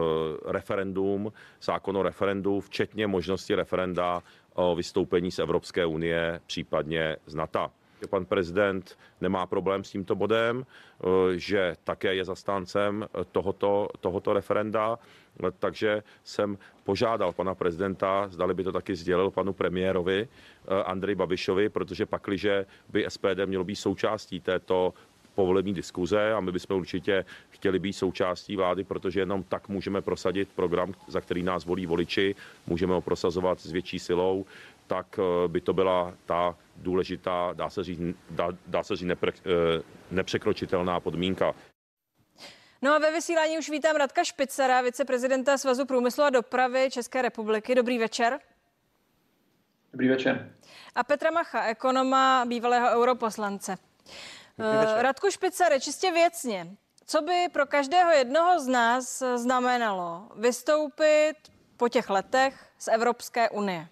referendum, 0.44 1.32
zákon 1.62 1.96
o 1.96 2.02
referendu, 2.02 2.60
včetně 2.60 3.06
možnosti 3.06 3.54
referenda 3.54 4.22
o 4.61 4.75
vystoupení 4.75 5.31
z 5.31 5.38
Evropské 5.38 5.87
unie, 5.87 6.40
případně 6.46 7.16
z 7.27 7.35
NATO. 7.35 7.70
Pan 8.11 8.25
prezident 8.25 8.99
nemá 9.20 9.46
problém 9.46 9.85
s 9.85 9.90
tímto 9.90 10.14
bodem, 10.14 10.64
eh, 10.64 11.07
že 11.38 11.77
také 11.85 12.14
je 12.14 12.25
zastáncem 12.25 13.09
tohoto, 13.33 13.88
tohoto 14.01 14.33
referenda, 14.33 14.99
takže 15.59 16.03
jsem 16.25 16.59
požádal 16.85 17.33
pana 17.33 17.55
prezidenta, 17.55 18.29
zdali 18.29 18.55
by 18.55 18.64
to 18.64 18.73
taky 18.73 18.96
sdělil 18.96 19.31
panu 19.31 19.53
premiérovi 19.53 20.29
eh, 20.29 20.83
Andrej 20.85 21.14
Babišovi, 21.14 21.68
protože 21.68 22.07
pakliže 22.07 22.66
by 22.88 23.07
SPD 23.09 23.46
mělo 23.46 23.64
být 23.64 23.77
součástí 23.77 24.40
této 24.40 24.94
povolební 25.40 25.74
diskuze 25.74 26.33
a 26.33 26.40
my 26.40 26.53
bychom 26.53 26.76
určitě 26.76 27.24
chtěli 27.50 27.79
být 27.79 27.92
součástí 27.92 28.57
vlády, 28.57 28.85
protože 28.85 29.20
jenom 29.20 29.42
tak 29.42 29.68
můžeme 29.68 30.03
prosadit 30.03 30.48
program, 30.55 30.94
za 31.09 31.20
který 31.20 31.42
nás 31.42 31.64
volí 31.64 31.87
voliči, 31.87 32.35
můžeme 32.66 32.92
ho 32.92 33.00
prosazovat 33.00 33.61
s 33.61 33.72
větší 33.72 33.98
silou, 33.98 34.46
tak 34.87 35.07
eh, 35.18 35.48
by 35.48 35.61
to 35.61 35.72
byla 35.72 36.14
ta 36.26 36.57
důležitá, 36.76 37.53
dá 37.53 37.70
se 37.70 37.85
říct, 37.85 38.00
dá, 38.31 38.48
dá 38.66 38.83
se 38.83 38.96
říct 38.96 39.09
nepre, 39.09 39.33
eh, 39.33 39.83
nepřekročitelná 40.11 41.00
podmínka. 41.00 41.55
No 42.83 42.92
a 42.92 42.98
ve 42.98 43.12
vysílání 43.12 43.59
už 43.59 43.70
vítám 43.70 43.96
Radka 43.96 44.24
Špicera, 44.24 44.81
viceprezidenta 44.81 45.59
Svazu 45.59 45.87
průmyslu 45.87 46.24
a 46.24 46.31
dopravy 46.31 46.88
České 46.90 47.22
republiky. 47.22 47.74
Dobrý 47.74 47.98
večer. 47.98 48.38
Dobrý 49.92 50.09
večer. 50.09 50.53
A 50.94 51.05
Petra 51.05 51.31
Macha, 51.31 51.64
ekonoma, 51.64 52.44
bývalého 52.48 52.88
europoslance. 53.00 53.76
Uh, 54.58 55.02
Radku 55.02 55.30
Špicare, 55.30 55.80
čistě 55.80 56.12
věcně, 56.12 56.66
co 57.06 57.22
by 57.22 57.48
pro 57.52 57.66
každého 57.66 58.10
jednoho 58.10 58.60
z 58.60 58.66
nás 58.66 59.22
znamenalo 59.36 60.22
vystoupit 60.36 61.34
po 61.76 61.88
těch 61.88 62.10
letech 62.10 62.54
z 62.78 62.88
Evropské 62.88 63.50
unie? 63.50 63.86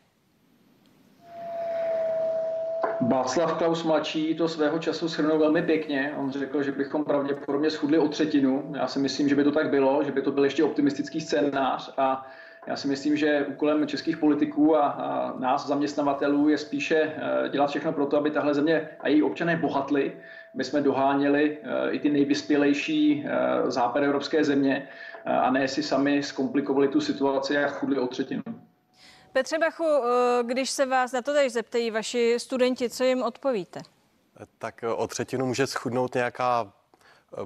Václav 3.01 3.59
Klaus 3.59 3.83
mladší 3.83 4.35
to 4.35 4.49
svého 4.49 4.79
času 4.79 5.09
shrnul 5.09 5.39
velmi 5.39 5.63
pěkně. 5.63 6.15
On 6.19 6.31
řekl, 6.31 6.63
že 6.63 6.73
bychom 6.73 7.05
pravděpodobně 7.05 7.71
schudli 7.71 7.99
o 7.99 8.09
třetinu. 8.09 8.73
Já 8.77 8.87
si 8.87 8.99
myslím, 8.99 9.29
že 9.29 9.35
by 9.35 9.45
to 9.45 9.53
tak 9.53 9.71
bylo, 9.71 10.05
že 10.05 10.13
by 10.13 10.23
to 10.23 10.33
byl 10.33 10.45
ještě 10.45 10.65
optimistický 10.65 11.21
scénář 11.21 11.95
a 11.97 12.27
já 12.67 12.77
si 12.77 12.89
myslím, 12.89 13.17
že 13.17 13.47
úkolem 13.49 13.87
českých 13.87 14.17
politiků 14.17 14.77
a, 14.77 14.87
a 14.89 15.39
nás, 15.39 15.67
zaměstnavatelů, 15.67 16.49
je 16.49 16.59
spíše 16.59 16.97
eh, 16.97 17.49
dělat 17.49 17.71
všechno 17.71 17.93
pro 17.93 18.07
to, 18.07 18.17
aby 18.17 18.31
tahle 18.31 18.55
země 18.55 18.89
a 19.01 19.09
její 19.09 19.23
občané 19.23 19.57
bohatli. 19.57 20.13
My 20.55 20.65
jsme 20.65 20.81
doháněli 20.81 21.59
eh, 21.63 21.91
i 21.91 21.99
ty 21.99 22.11
nejvyspělejší 22.11 23.25
eh, 23.27 23.71
západoevropské 23.71 24.45
země 24.45 24.89
a 25.25 25.51
ne 25.51 25.69
si 25.69 25.83
sami 25.83 26.23
zkomplikovali 26.23 26.89
tu 26.89 27.01
situaci 27.01 27.59
a 27.59 27.69
chudli 27.69 27.99
o 27.99 28.07
třetinu. 28.07 28.43
Petře 29.33 29.59
Bachu, 29.59 29.85
když 30.43 30.71
se 30.71 30.87
vás 30.87 31.13
na 31.13 31.23
to 31.23 31.33
teď 31.33 31.53
zeptají 31.53 31.91
vaši 31.91 32.35
studenti, 32.39 32.91
co 32.91 33.05
jim 33.05 33.23
odpovíte? 33.23 33.81
Tak 34.59 34.85
o 34.97 35.07
třetinu 35.07 35.47
může 35.47 35.67
schudnout 35.67 36.15
nějaká 36.15 36.73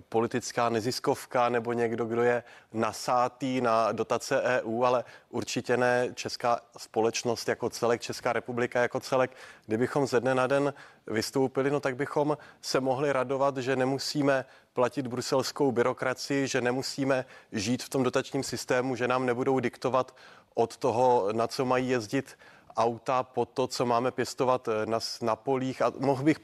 politická 0.09 0.69
neziskovka 0.69 1.49
nebo 1.49 1.73
někdo, 1.73 2.05
kdo 2.05 2.23
je 2.23 2.43
nasátý 2.73 3.61
na 3.61 3.93
dotace 3.93 4.43
EU, 4.43 4.85
ale 4.85 5.05
určitě 5.31 5.77
ne 5.77 6.09
česká 6.15 6.61
společnost 6.77 7.49
jako 7.49 7.71
celek, 7.71 8.01
Česká 8.01 8.33
republika 8.33 8.83
jako 8.83 9.01
celek. 9.01 9.31
Kdybychom 9.67 10.07
ze 10.07 10.21
dne 10.21 10.35
na 10.35 10.47
den 10.47 10.75
vystoupili, 11.07 11.71
no 11.71 11.81
tak 11.81 11.97
bychom 11.97 12.39
se 12.61 12.81
mohli 12.81 13.13
radovat, 13.13 13.57
že 13.57 13.77
nemusíme 13.77 14.45
platit 14.73 15.07
bruselskou 15.07 15.73
byrokracii, 15.73 16.49
že 16.49 16.61
nemusíme 16.61 17.25
žít 17.53 17.83
v 17.83 17.89
tom 17.89 18.03
dotačním 18.03 18.43
systému, 18.43 18.97
že 18.97 19.09
nám 19.09 19.27
nebudou 19.27 19.61
diktovat 19.61 20.17
od 20.55 20.77
toho, 20.77 21.29
na 21.33 21.47
co 21.47 21.65
mají 21.65 21.89
jezdit 21.89 22.39
auta, 22.77 23.23
po 23.23 23.47
to, 23.47 23.67
co 23.67 23.87
máme 23.87 24.11
pěstovat 24.11 24.69
na, 24.85 24.99
na 25.23 25.37
polích. 25.37 25.83
A 25.83 25.93
mohl 25.99 26.23
bych 26.23 26.41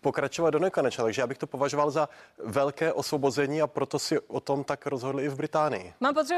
pokračovat 0.00 0.50
do 0.50 0.58
nekonečna. 0.58 1.04
Takže 1.04 1.22
já 1.22 1.26
bych 1.26 1.38
to 1.38 1.46
považoval 1.46 1.90
za 1.90 2.08
velké 2.38 2.92
osvobození 2.92 3.62
a 3.62 3.66
proto 3.66 3.98
si 3.98 4.18
o 4.18 4.40
tom 4.40 4.64
tak 4.64 4.86
rozhodli 4.86 5.24
i 5.24 5.28
v 5.28 5.36
Británii. 5.36 5.94
Mám 6.00 6.14
pocit, 6.14 6.34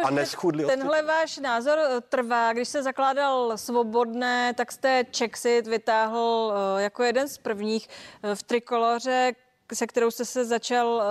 že 0.56 0.66
tenhle 0.66 1.02
váš 1.02 1.38
názor 1.38 1.78
eh, 1.78 2.00
trvá. 2.00 2.52
Když 2.52 2.68
se 2.68 2.82
zakládal 2.82 3.58
svobodné, 3.58 4.54
tak 4.54 4.72
jste 4.72 5.04
Czexit 5.10 5.66
vytáhl 5.66 6.54
eh, 6.54 6.82
jako 6.82 7.02
jeden 7.02 7.28
z 7.28 7.38
prvních 7.38 7.88
v 8.34 8.42
trikoloře, 8.42 9.32
se 9.74 9.86
kterou 9.86 10.10
jste 10.10 10.24
se 10.24 10.44
začal, 10.44 11.02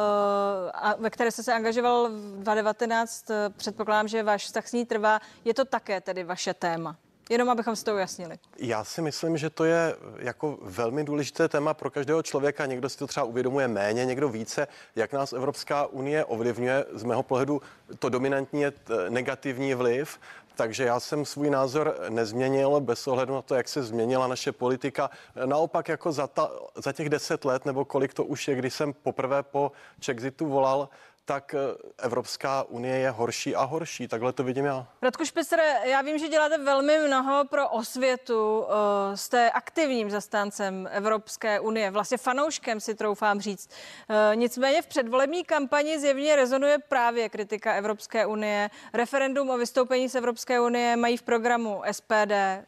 a 0.74 0.96
ve 1.00 1.10
které 1.10 1.32
jste 1.32 1.44
se 1.44 1.54
angažoval 1.54 2.10
v 2.10 2.44
2019, 2.44 3.26
předpokládám, 3.58 4.08
že 4.08 4.24
váš 4.24 4.46
vztah 4.46 4.68
s 4.68 4.74
ní 4.74 4.86
trvá. 4.86 5.20
Je 5.46 5.54
to 5.54 5.66
také 5.66 6.02
tedy 6.02 6.24
vaše 6.24 6.54
téma? 6.54 6.98
Jenom 7.30 7.50
abychom 7.50 7.76
si 7.76 7.84
to 7.84 7.94
ujasnili. 7.94 8.40
Já 8.58 8.84
si 8.84 9.02
myslím, 9.02 9.38
že 9.38 9.50
to 9.50 9.64
je 9.64 9.96
jako 10.18 10.58
velmi 10.62 11.04
důležité 11.04 11.48
téma 11.50 11.74
pro 11.74 11.92
každého 11.92 12.24
člověka. 12.24 12.66
Někdo 12.66 12.90
si 12.90 12.98
to 12.98 13.08
třeba 13.08 13.24
uvědomuje 13.24 13.68
méně, 13.68 14.06
někdo 14.06 14.30
více. 14.30 14.68
Jak 14.96 15.14
nás 15.14 15.34
Evropská 15.34 15.86
unie 15.86 16.26
ovlivňuje, 16.26 16.86
z 16.94 17.04
mého 17.04 17.24
pohledu 17.24 17.62
to 18.00 18.10
dominantní 18.10 18.62
je 18.62 18.74
negativní 19.10 19.74
vliv. 19.74 20.20
Takže 20.56 20.84
já 20.84 21.00
jsem 21.00 21.26
svůj 21.26 21.50
názor 21.50 21.96
nezměnil 22.10 22.80
bez 22.80 23.08
ohledu 23.08 23.34
na 23.34 23.42
to, 23.42 23.56
jak 23.56 23.68
se 23.68 23.84
změnila 23.84 24.28
naše 24.28 24.52
politika. 24.52 25.10
Naopak 25.46 25.88
jako 25.88 26.12
za, 26.12 26.28
ta, 26.28 26.52
za 26.76 26.94
těch 26.94 27.10
deset 27.10 27.46
let, 27.46 27.66
nebo 27.66 27.86
kolik 27.86 28.14
to 28.14 28.26
už 28.26 28.48
je, 28.48 28.56
když 28.56 28.74
jsem 28.74 28.94
poprvé 28.94 29.44
po 29.44 29.72
Chexitu 30.06 30.46
volal, 30.46 30.90
tak 31.28 31.54
eh, 31.54 31.58
Evropská 31.98 32.64
unie 32.64 32.98
je 32.98 33.10
horší 33.10 33.56
a 33.56 33.64
horší. 33.64 34.08
Takhle 34.08 34.34
to 34.34 34.44
vidím 34.44 34.66
já. 34.66 34.88
Radku 35.02 35.26
Špicere, 35.26 35.74
já 35.84 36.02
vím, 36.02 36.18
že 36.18 36.28
děláte 36.28 36.58
velmi 36.58 36.98
mnoho 37.08 37.46
pro 37.46 37.70
osvětu. 37.70 38.66
Eh, 38.68 39.18
jste 39.18 39.52
aktivním 39.52 40.12
zastáncem 40.12 40.90
Evropské 40.92 41.60
unie, 41.60 41.92
vlastně 41.92 42.18
fanouškem 42.18 42.80
si 42.80 42.96
troufám 42.96 43.42
říct. 43.42 43.70
Eh, 44.10 44.36
nicméně 44.36 44.82
v 44.82 44.88
předvolební 44.88 45.44
kampani 45.44 46.00
zjevně 46.00 46.36
rezonuje 46.36 46.78
právě 46.80 47.30
kritika 47.30 47.74
Evropské 47.74 48.26
unie. 48.26 48.70
Referendum 48.94 49.50
o 49.50 49.58
vystoupení 49.58 50.10
z 50.10 50.16
Evropské 50.16 50.60
unie 50.62 50.96
mají 50.96 51.18
v 51.18 51.22
programu 51.22 51.82
SPD. 51.92 52.64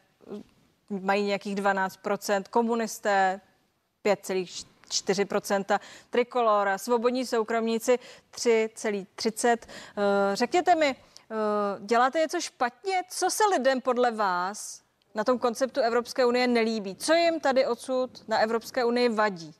mají 0.89 1.23
nějakých 1.25 1.55
12%, 1.55 2.47
komunisté 2.49 3.41
5,4%, 4.05 4.78
Trikolora, 6.09 6.77
svobodní 6.77 7.25
soukromníci 7.25 7.99
3,30%. 8.31 9.57
Eh, 9.61 10.35
řekněte 10.35 10.75
mi, 10.75 10.95
eh, 10.95 11.35
děláte 11.79 12.19
něco 12.19 12.41
špatně? 12.41 13.01
Co 13.09 13.29
se 13.29 13.43
lidem 13.45 13.81
podle 13.81 14.11
vás 14.11 14.81
na 15.15 15.23
tom 15.23 15.39
konceptu 15.39 15.81
Evropské 15.81 16.25
unie 16.25 16.47
nelíbí? 16.47 16.95
Co 16.95 17.13
jim 17.13 17.39
tady 17.39 17.65
odsud 17.65 18.27
na 18.27 18.39
Evropské 18.39 18.85
unii 18.85 19.09
vadí? 19.09 19.53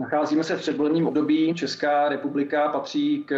Nacházíme 0.00 0.44
se 0.44 0.56
v 0.56 0.60
předvolebním 0.60 1.06
období. 1.06 1.54
Česká 1.54 2.08
republika 2.08 2.68
patří 2.68 3.24
k 3.24 3.34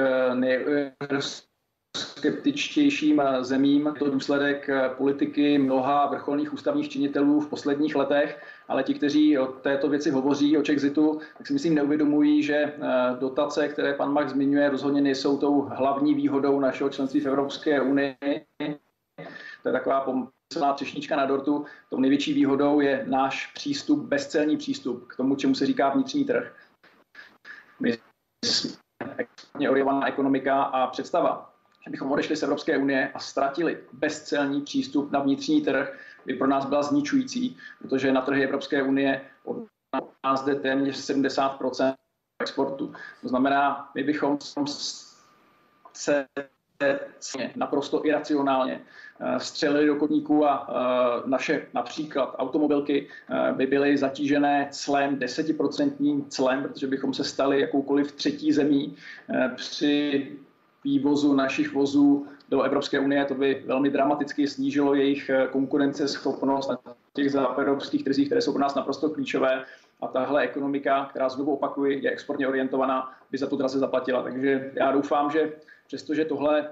skeptičtějším 2.23 3.23
zemím. 3.41 3.95
To 3.99 4.11
důsledek 4.11 4.71
politiky 4.97 5.59
mnoha 5.59 6.07
vrcholných 6.07 6.53
ústavních 6.53 6.89
činitelů 6.89 7.41
v 7.41 7.49
posledních 7.49 7.97
letech, 7.97 8.43
ale 8.69 8.83
ti, 8.83 8.95
kteří 8.95 9.39
o 9.39 9.47
této 9.47 9.89
věci 9.89 10.11
hovoří, 10.11 10.59
o 10.59 10.63
Čexitu, 10.63 11.21
tak 11.39 11.47
si 11.47 11.53
myslím 11.53 11.75
neuvědomují, 11.75 12.43
že 12.43 12.55
eh, 12.55 12.73
dotace, 13.21 13.69
které 13.69 13.95
pan 13.95 14.13
Max 14.13 14.33
zmiňuje, 14.33 14.71
rozhodně 14.71 15.01
nejsou 15.01 15.39
tou 15.39 15.61
hlavní 15.61 16.15
výhodou 16.15 16.61
našeho 16.61 16.91
členství 16.91 17.21
v 17.21 17.27
Evropské 17.27 17.81
unii. 17.81 18.17
To 19.63 19.69
je 19.69 19.73
taková 19.73 20.01
pomyslná 20.01 20.73
třešnička 20.75 21.17
na 21.17 21.27
dortu. 21.27 21.65
Tou 21.91 22.01
největší 22.01 22.33
výhodou 22.33 22.81
je 22.81 23.05
náš 23.09 23.47
přístup, 23.47 23.99
bezcelní 24.01 24.57
přístup 24.57 25.07
k 25.09 25.17
tomu, 25.17 25.37
čemu 25.37 25.55
se 25.55 25.67
říká 25.67 25.89
vnitřní 25.89 26.25
trh. 26.25 26.55
My 27.81 27.99
jsme 28.45 29.71
orientovaná 29.71 30.09
ekonomika 30.09 30.63
a 30.63 30.87
představa, 30.87 31.52
že 31.85 31.91
bychom 31.91 32.13
odešli 32.13 32.37
z 32.37 32.43
Evropské 32.43 32.79
unie 32.79 33.11
a 33.15 33.19
ztratili 33.19 33.79
bezcelní 33.93 34.61
přístup 34.63 35.13
na 35.13 35.21
vnitřní 35.21 35.63
trh, 35.63 35.99
by 36.27 36.35
pro 36.35 36.47
nás 36.47 36.67
byla 36.67 36.83
zničující, 36.83 37.57
protože 37.79 38.13
na 38.13 38.21
trhy 38.21 38.45
Evropské 38.45 38.83
unie 38.83 39.21
od 39.45 39.67
nás 40.25 40.45
jde 40.45 40.55
téměř 40.55 40.97
70% 40.97 41.95
exportu. 42.43 42.93
To 43.23 43.29
znamená, 43.29 43.91
my 43.95 44.03
bychom 44.03 44.39
se 45.93 46.27
naprosto 47.57 48.07
iracionálně 48.07 48.81
eh, 49.21 49.41
střelili 49.41 49.87
do 49.87 49.97
kotníků 49.97 50.47
a 50.47 50.67
eh, 50.69 51.29
naše 51.29 51.67
například 51.75 52.35
automobilky 52.39 53.09
eh, 53.09 53.53
by 53.53 53.67
byly 53.67 53.97
zatížené 53.97 54.69
clem, 54.71 55.19
desetiprocentním 55.19 56.25
clem, 56.25 56.63
protože 56.63 56.87
bychom 56.87 57.15
se 57.15 57.25
stali 57.25 57.61
jakoukoliv 57.61 58.13
třetí 58.13 58.53
zemí 58.53 58.97
při 59.57 60.33
vývozu 60.85 61.35
našich 61.35 61.73
vozů 61.73 62.27
do 62.49 62.63
Evropské 62.63 63.01
unie. 63.01 63.25
To 63.25 63.35
by 63.35 63.63
velmi 63.67 63.91
dramaticky 63.91 64.49
snížilo 64.49 64.95
jejich 64.95 65.31
konkurenceschopnost 65.51 66.71
na 66.71 66.79
těch 67.13 67.33
západovských 67.33 68.05
trzích, 68.05 68.29
které 68.29 68.43
jsou 68.43 68.53
pro 68.53 68.63
nás 68.63 68.75
naprosto 68.75 69.11
klíčové. 69.11 69.65
A 70.01 70.07
tahle 70.07 70.43
ekonomika, 70.43 71.07
která 71.11 71.29
znovu 71.29 71.55
opakuji, 71.55 72.05
je 72.05 72.11
exportně 72.11 72.49
orientovaná, 72.49 73.13
by 73.31 73.39
za 73.39 73.47
to 73.47 73.57
draze 73.57 73.79
zaplatila. 73.79 74.23
Takže 74.23 74.73
já 74.75 74.93
doufám, 74.93 75.31
že 75.31 75.53
přestože 75.87 76.25
tohle, 76.25 76.69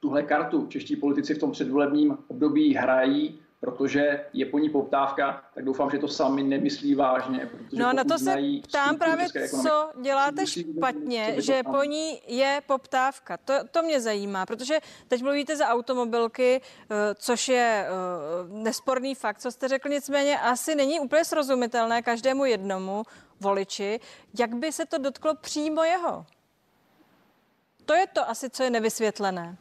tuhle 0.00 0.22
kartu 0.22 0.66
čeští 0.66 0.96
politici 0.96 1.34
v 1.34 1.38
tom 1.38 1.52
předvolebním 1.52 2.18
období 2.28 2.74
hrají, 2.74 3.41
protože 3.62 4.26
je 4.32 4.46
po 4.46 4.58
ní 4.58 4.70
poptávka, 4.70 5.44
tak 5.54 5.64
doufám, 5.64 5.90
že 5.90 5.98
to 5.98 6.08
sami 6.08 6.42
nemyslí 6.42 6.94
vážně. 6.94 7.50
No 7.72 7.88
a 7.88 7.92
na 7.92 8.04
to 8.04 8.18
se 8.18 8.36
ptám 8.62 8.98
právě, 8.98 9.26
co 9.62 9.90
děláte 10.02 10.46
špatně, 10.46 11.34
že 11.38 11.62
po 11.62 11.84
ní 11.84 12.20
je 12.26 12.62
poptávka. 12.66 13.36
To, 13.36 13.54
to 13.70 13.82
mě 13.82 14.00
zajímá, 14.00 14.46
protože 14.46 14.78
teď 15.08 15.22
mluvíte 15.22 15.56
za 15.56 15.68
automobilky, 15.68 16.60
eh, 16.60 17.14
což 17.14 17.48
je 17.48 17.86
eh, 17.86 17.90
nesporný 18.48 19.14
fakt, 19.14 19.38
co 19.38 19.50
jste 19.50 19.68
řekl, 19.68 19.88
nicméně 19.88 20.38
asi 20.38 20.74
není 20.74 21.00
úplně 21.00 21.24
srozumitelné 21.24 22.02
každému 22.02 22.44
jednomu 22.44 23.02
voliči, 23.40 24.00
jak 24.38 24.54
by 24.54 24.72
se 24.72 24.86
to 24.86 24.98
dotklo 24.98 25.34
přímo 25.34 25.82
jeho. 25.84 26.26
To 27.86 27.94
je 27.94 28.06
to 28.06 28.28
asi, 28.28 28.50
co 28.50 28.62
je 28.62 28.70
nevysvětlené. 28.70 29.56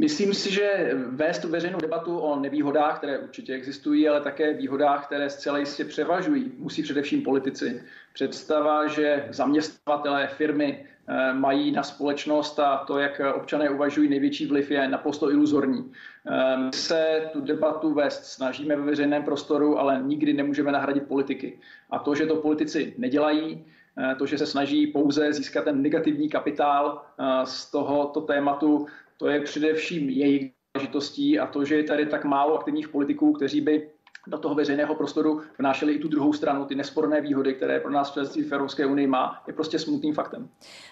Myslím 0.00 0.34
si, 0.34 0.50
že 0.54 0.90
vést 1.06 1.38
tu 1.38 1.48
veřejnou 1.48 1.80
debatu 1.80 2.18
o 2.18 2.40
nevýhodách, 2.40 2.98
které 2.98 3.18
určitě 3.18 3.54
existují, 3.54 4.08
ale 4.08 4.20
také 4.20 4.54
výhodách, 4.54 5.06
které 5.06 5.30
zcela 5.30 5.58
jistě 5.58 5.84
převažují, 5.84 6.52
musí 6.58 6.82
především 6.82 7.22
politici. 7.22 7.82
Představa, 8.12 8.86
že 8.86 9.28
zaměstnavatelé 9.30 10.26
firmy 10.26 10.86
eh, 11.08 11.34
mají 11.34 11.72
na 11.72 11.82
společnost 11.82 12.58
a 12.58 12.76
to, 12.76 12.98
jak 12.98 13.20
občané 13.34 13.70
uvažují, 13.70 14.08
největší 14.08 14.46
vliv 14.46 14.70
je 14.70 14.88
naprosto 14.88 15.30
iluzorní. 15.30 15.92
Eh, 16.26 16.56
my 16.56 16.72
se 16.72 17.28
tu 17.32 17.40
debatu 17.40 17.94
vést 17.94 18.24
snažíme 18.24 18.76
ve 18.76 18.82
veřejném 18.82 19.22
prostoru, 19.22 19.78
ale 19.78 20.02
nikdy 20.02 20.32
nemůžeme 20.32 20.72
nahradit 20.72 21.08
politiky. 21.08 21.58
A 21.90 21.98
to, 21.98 22.14
že 22.14 22.26
to 22.26 22.36
politici 22.36 22.94
nedělají, 22.98 23.64
Eh, 23.98 24.14
to, 24.14 24.26
že 24.26 24.38
se 24.38 24.46
snaží 24.46 24.86
pouze 24.86 25.32
získat 25.32 25.64
ten 25.64 25.82
negativní 25.82 26.28
kapitál 26.28 27.02
z 27.44 27.70
tohoto 27.70 28.20
tématu, 28.20 28.86
to 29.20 29.28
je 29.28 29.40
především 29.40 30.08
jejich 30.08 30.52
záležitostí 30.76 31.38
a 31.38 31.46
to, 31.46 31.64
že 31.64 31.76
je 31.76 31.84
tady 31.84 32.06
tak 32.06 32.24
málo 32.24 32.58
aktivních 32.58 32.88
politiků, 32.88 33.32
kteří 33.32 33.60
by 33.60 33.90
do 34.26 34.38
toho 34.38 34.54
veřejného 34.54 34.94
prostoru 34.94 35.42
vnášeli 35.58 35.92
i 35.92 35.98
tu 35.98 36.08
druhou 36.08 36.32
stranu, 36.32 36.64
ty 36.64 36.74
nesporné 36.74 37.20
výhody, 37.20 37.54
které 37.54 37.80
pro 37.80 37.90
nás 37.90 38.12
členství 38.12 38.42
v 38.42 38.52
Evropské 38.52 38.86
unii 38.86 39.06
má, 39.06 39.42
je 39.46 39.52
prostě 39.52 39.78
smutným 39.78 40.14
faktem. 40.14 40.48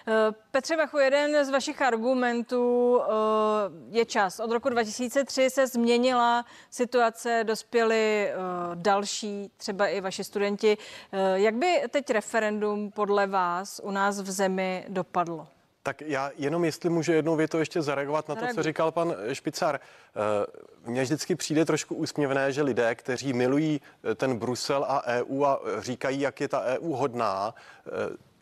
Eh, 0.07 0.13
Petře 0.51 0.77
Bachu, 0.77 0.97
jeden 0.97 1.45
z 1.45 1.49
vašich 1.49 1.81
argumentů 1.81 2.99
je 3.89 4.05
čas. 4.05 4.39
Od 4.39 4.51
roku 4.51 4.69
2003 4.69 5.49
se 5.49 5.67
změnila 5.67 6.45
situace, 6.69 7.43
dospěli 7.43 8.29
další, 8.75 9.51
třeba 9.57 9.87
i 9.87 10.01
vaši 10.01 10.23
studenti. 10.23 10.77
Jak 11.33 11.55
by 11.55 11.67
teď 11.89 12.09
referendum 12.09 12.91
podle 12.91 13.27
vás 13.27 13.81
u 13.83 13.91
nás 13.91 14.21
v 14.21 14.31
zemi 14.31 14.85
dopadlo? 14.89 15.47
Tak 15.89 16.01
já 16.01 16.31
jenom, 16.37 16.65
jestli 16.65 16.89
můžu 16.89 17.11
jednou 17.11 17.35
větou 17.35 17.57
ještě 17.57 17.81
zareagovat 17.81 18.29
na 18.29 18.35
to, 18.35 18.45
co 18.55 18.63
říkal 18.63 18.91
pan 18.91 19.15
Špicar. 19.33 19.79
Eh, 19.79 20.89
mně 20.89 21.03
vždycky 21.03 21.35
přijde 21.35 21.65
trošku 21.65 21.95
úsměvné, 21.95 22.51
že 22.51 22.61
lidé, 22.61 22.95
kteří 22.95 23.33
milují 23.33 23.81
eh, 24.03 24.15
ten 24.15 24.37
Brusel 24.37 24.85
a 24.87 25.03
EU 25.03 25.43
a 25.43 25.59
eh, 25.65 25.81
říkají, 25.81 26.21
jak 26.21 26.41
je 26.41 26.47
ta 26.47 26.61
EU 26.61 26.93
hodná, 26.93 27.53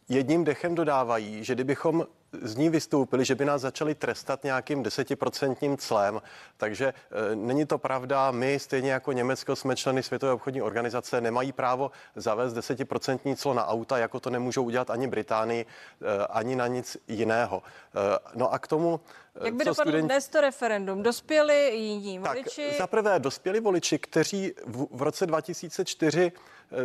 jedním 0.10 0.44
dechem 0.44 0.76
dodávají, 0.76 1.44
že 1.44 1.56
kdybychom 1.56 2.08
z 2.42 2.56
ní 2.56 2.70
vystoupili, 2.70 3.26
že 3.26 3.36
by 3.36 3.46
nás 3.46 3.62
začali 3.62 3.96
trestat 3.96 4.44
nějakým 4.44 4.84
desetiprocentním 4.84 5.78
clem. 5.78 6.22
Takže 6.58 6.88
e, 6.88 7.36
není 7.36 7.66
to 7.66 7.78
pravda. 7.78 8.32
My, 8.32 8.60
stejně 8.60 8.92
jako 8.92 9.12
Německo, 9.12 9.56
jsme 9.56 9.76
členy 9.76 10.04
Světové 10.04 10.32
obchodní 10.32 10.62
organizace, 10.62 11.22
nemají 11.22 11.52
právo 11.52 11.92
zavést 12.16 12.54
desetiprocentní 12.54 13.36
clo 13.36 13.54
na 13.54 13.68
auta, 13.68 13.98
jako 13.98 14.20
to 14.20 14.30
nemůžou 14.30 14.64
udělat 14.64 14.90
ani 14.90 15.08
Británii, 15.08 15.66
e, 15.66 16.28
ani 16.28 16.56
na 16.56 16.68
nic 16.68 16.98
jiného. 17.08 17.64
E, 17.64 18.20
no 18.36 18.54
a 18.54 18.60
k 18.60 18.68
tomu... 18.68 19.00
Jak 19.44 19.54
by 19.54 19.66
dopadlo 19.66 19.92
studenti... 19.92 20.08
dnes 20.08 20.28
to 20.28 20.42
referendum? 20.42 21.04
Dospěli 21.04 21.76
jiní 21.76 22.20
voliči? 22.20 22.68
Tak 22.70 22.78
za 22.78 22.88
prvé 22.88 23.20
dospěli 23.20 23.60
voliči, 23.60 24.00
kteří 24.00 24.54
v, 24.66 24.88
v 24.92 25.02
roce 25.02 25.26
2004 25.26 26.32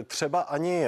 třeba 0.07 0.41
ani 0.41 0.87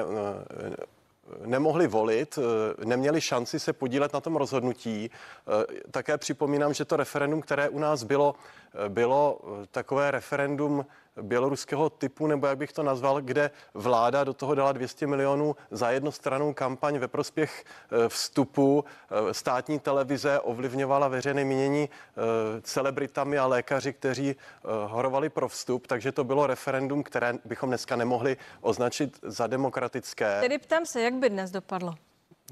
nemohli 1.45 1.87
volit, 1.87 2.39
eh, 2.39 2.85
neměli 2.85 3.21
šanci 3.21 3.61
se 3.61 3.73
podílet 3.73 4.13
na 4.13 4.21
tom 4.21 4.37
rozhodnutí. 4.37 5.11
Eh, 5.11 5.91
také 5.91 6.19
připomínám, 6.19 6.75
že 6.75 6.85
to 6.85 6.97
referendum, 6.97 7.41
které 7.41 7.69
u 7.69 7.79
nás 7.79 8.03
bylo, 8.03 8.35
eh, 8.75 8.89
bylo 8.89 9.41
takové 9.71 10.11
referendum 10.11 10.87
běloruského 11.23 11.91
typu, 11.91 12.27
nebo 12.27 12.47
jak 12.47 12.59
bych 12.59 12.73
to 12.73 12.83
nazval, 12.83 13.21
kde 13.21 13.51
vláda 13.75 14.25
do 14.25 14.35
toho 14.35 14.55
dala 14.55 14.73
200 14.73 15.07
milionů 15.07 15.57
za 15.71 15.91
jednostrannou 15.91 16.55
kampaň 16.55 16.99
ve 16.99 17.09
prospěch 17.09 17.65
eh, 17.65 18.09
vstupu. 18.09 18.85
Eh, 19.11 19.35
státní 19.35 19.79
televize 19.79 20.41
ovlivňovala 20.41 21.09
veřejné 21.09 21.45
mínění 21.45 21.89
eh, 21.89 22.21
celebritami 22.61 23.39
a 23.39 23.47
lékaři, 23.47 23.93
kteří 23.93 24.37
horovali 24.87 25.29
pro 25.29 25.49
vstup, 25.49 25.87
takže 25.87 26.13
to 26.13 26.25
bylo 26.25 26.47
referendum, 26.47 27.03
které 27.03 27.35
bychom 27.45 27.71
dneska 27.71 27.97
nemohli 27.97 28.37
označit 28.61 29.19
za 29.23 29.47
demokratické. 29.47 30.41
Tedy 30.41 30.59
ptám 30.59 30.87
se, 30.87 31.03
jak 31.03 31.15
by 31.15 31.31
dnes 31.31 31.51
dopadlo? 31.51 31.95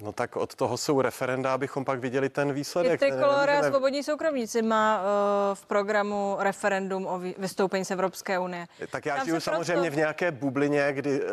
No 0.00 0.12
tak 0.12 0.36
od 0.36 0.54
toho 0.54 0.76
jsou 0.76 1.00
referenda, 1.00 1.54
abychom 1.54 1.84
pak 1.84 2.00
viděli 2.00 2.28
ten 2.28 2.52
výsledek. 2.52 2.92
I 2.92 2.98
Trikolora 2.98 3.58
a 3.58 3.62
svobodní 3.62 4.02
soukromníci 4.02 4.62
má 4.62 5.00
uh, 5.00 5.54
v 5.54 5.66
programu 5.66 6.36
referendum 6.38 7.06
o 7.06 7.18
vystoupení 7.38 7.84
z 7.84 7.90
Evropské 7.90 8.38
unie. 8.38 8.66
Tak 8.90 9.06
já 9.06 9.16
Tam 9.16 9.24
žiju 9.24 9.40
samozřejmě 9.40 9.74
prosto... 9.74 9.94
v 9.94 9.96
nějaké 9.96 10.30
bublině, 10.30 10.92
kdy 10.92 11.22
uh, 11.22 11.28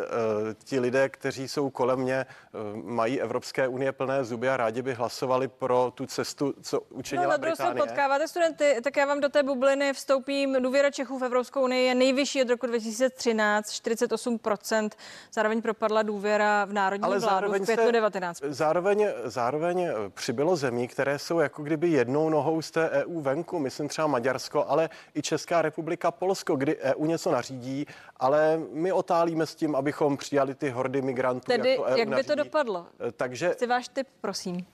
ti 0.64 0.80
lidé, 0.80 1.08
kteří 1.08 1.48
jsou 1.48 1.70
kolem 1.70 1.98
mě, 1.98 2.26
uh, 2.52 2.84
mají 2.84 3.20
Evropské 3.20 3.68
unie 3.68 3.92
plné 3.92 4.24
zuby 4.24 4.48
a 4.48 4.56
rádi 4.56 4.82
by 4.82 4.94
hlasovali 4.94 5.48
pro 5.48 5.92
tu 5.94 6.06
cestu, 6.06 6.54
co 6.62 6.80
učinila 6.80 7.24
no, 7.24 7.30
na 7.30 7.38
Británie. 7.38 7.82
potkáváte 7.82 8.28
studenty, 8.28 8.76
tak 8.84 8.96
já 8.96 9.06
vám 9.06 9.20
do 9.20 9.28
té 9.28 9.42
bubliny 9.42 9.92
vstoupím. 9.92 10.62
Důvěra 10.62 10.90
Čechů 10.90 11.18
v 11.18 11.24
Evropskou 11.24 11.62
unii 11.62 11.86
je 11.86 11.94
nejvyšší 11.94 12.42
od 12.42 12.50
roku 12.50 12.66
2013, 12.66 13.70
48%. 13.70 14.90
Zároveň 15.32 15.62
propadla 15.62 16.02
důvěra 16.02 16.64
v 16.64 16.72
národní 16.72 17.04
Ale 17.04 17.18
vládu 17.18 17.52
v 17.52 17.60
květnu 17.60 17.90
19 17.90 18.50
zároveň, 18.60 19.08
zároveň 19.24 19.88
přibylo 20.14 20.56
zemí, 20.56 20.88
které 20.88 21.18
jsou 21.18 21.38
jako 21.38 21.62
kdyby 21.62 21.88
jednou 21.88 22.28
nohou 22.30 22.62
z 22.62 22.70
té 22.70 22.90
EU 22.90 23.20
venku. 23.20 23.58
Myslím 23.58 23.88
třeba 23.88 24.06
Maďarsko, 24.06 24.64
ale 24.68 24.90
i 25.14 25.22
Česká 25.22 25.62
republika, 25.62 26.10
Polsko, 26.10 26.56
kdy 26.56 26.76
EU 26.76 27.06
něco 27.06 27.32
nařídí, 27.32 27.86
ale 28.16 28.60
my 28.72 28.92
otálíme 28.92 29.46
s 29.46 29.54
tím, 29.54 29.76
abychom 29.76 30.16
přijali 30.16 30.54
ty 30.54 30.70
hordy 30.70 31.02
migrantů. 31.02 31.46
Tedy 31.46 31.70
jak, 31.70 31.78
to 31.78 31.84
EU 31.84 31.96
jak 31.98 32.08
by 32.08 32.10
nařídí. 32.10 32.28
to 32.28 32.34
dopadlo? 32.34 32.86
Takže 33.16 33.50
Chci 33.50 33.66
váš 33.66 33.88
tip, 33.88 34.08
prosím. 34.20 34.66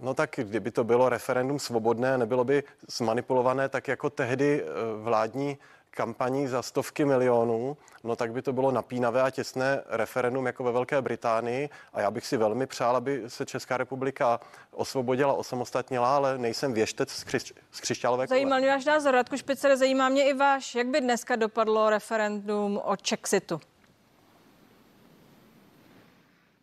No 0.00 0.14
tak 0.14 0.30
kdyby 0.36 0.70
to 0.70 0.84
bylo 0.84 1.08
referendum 1.08 1.58
svobodné, 1.58 2.18
nebylo 2.18 2.44
by 2.44 2.62
zmanipulované, 2.88 3.68
tak 3.68 3.88
jako 3.88 4.10
tehdy 4.10 4.62
eh, 4.62 4.66
vládní 5.02 5.58
kampaní 5.90 6.46
za 6.46 6.62
stovky 6.62 7.04
milionů, 7.04 7.76
no 8.04 8.16
tak 8.16 8.32
by 8.32 8.42
to 8.42 8.52
bylo 8.52 8.70
napínavé 8.70 9.22
a 9.22 9.30
těsné 9.30 9.82
referendum 9.86 10.46
jako 10.46 10.64
ve 10.64 10.72
Velké 10.72 11.02
Británii 11.02 11.68
a 11.92 12.00
já 12.00 12.10
bych 12.10 12.26
si 12.26 12.36
velmi 12.36 12.66
přál, 12.66 12.96
aby 12.96 13.22
se 13.26 13.46
Česká 13.46 13.76
republika 13.76 14.40
osvobodila, 14.70 15.32
osamostatnila, 15.32 16.16
ale 16.16 16.38
nejsem 16.38 16.72
věštec 16.72 17.10
z, 17.10 17.24
křiš, 17.24 17.54
z 17.70 17.80
křišťálové. 17.80 18.26
Zajímal 18.26 18.58
mě 18.58 18.68
váš 18.68 18.84
názor, 18.84 19.14
Radku 19.14 19.36
Špicer, 19.36 19.76
zajímá 19.76 20.08
mě 20.08 20.30
i 20.30 20.34
váš. 20.34 20.74
Jak 20.74 20.86
by 20.86 21.00
dneska 21.00 21.36
dopadlo 21.36 21.90
referendum 21.90 22.80
o 22.84 22.96
Chexitu? 23.08 23.60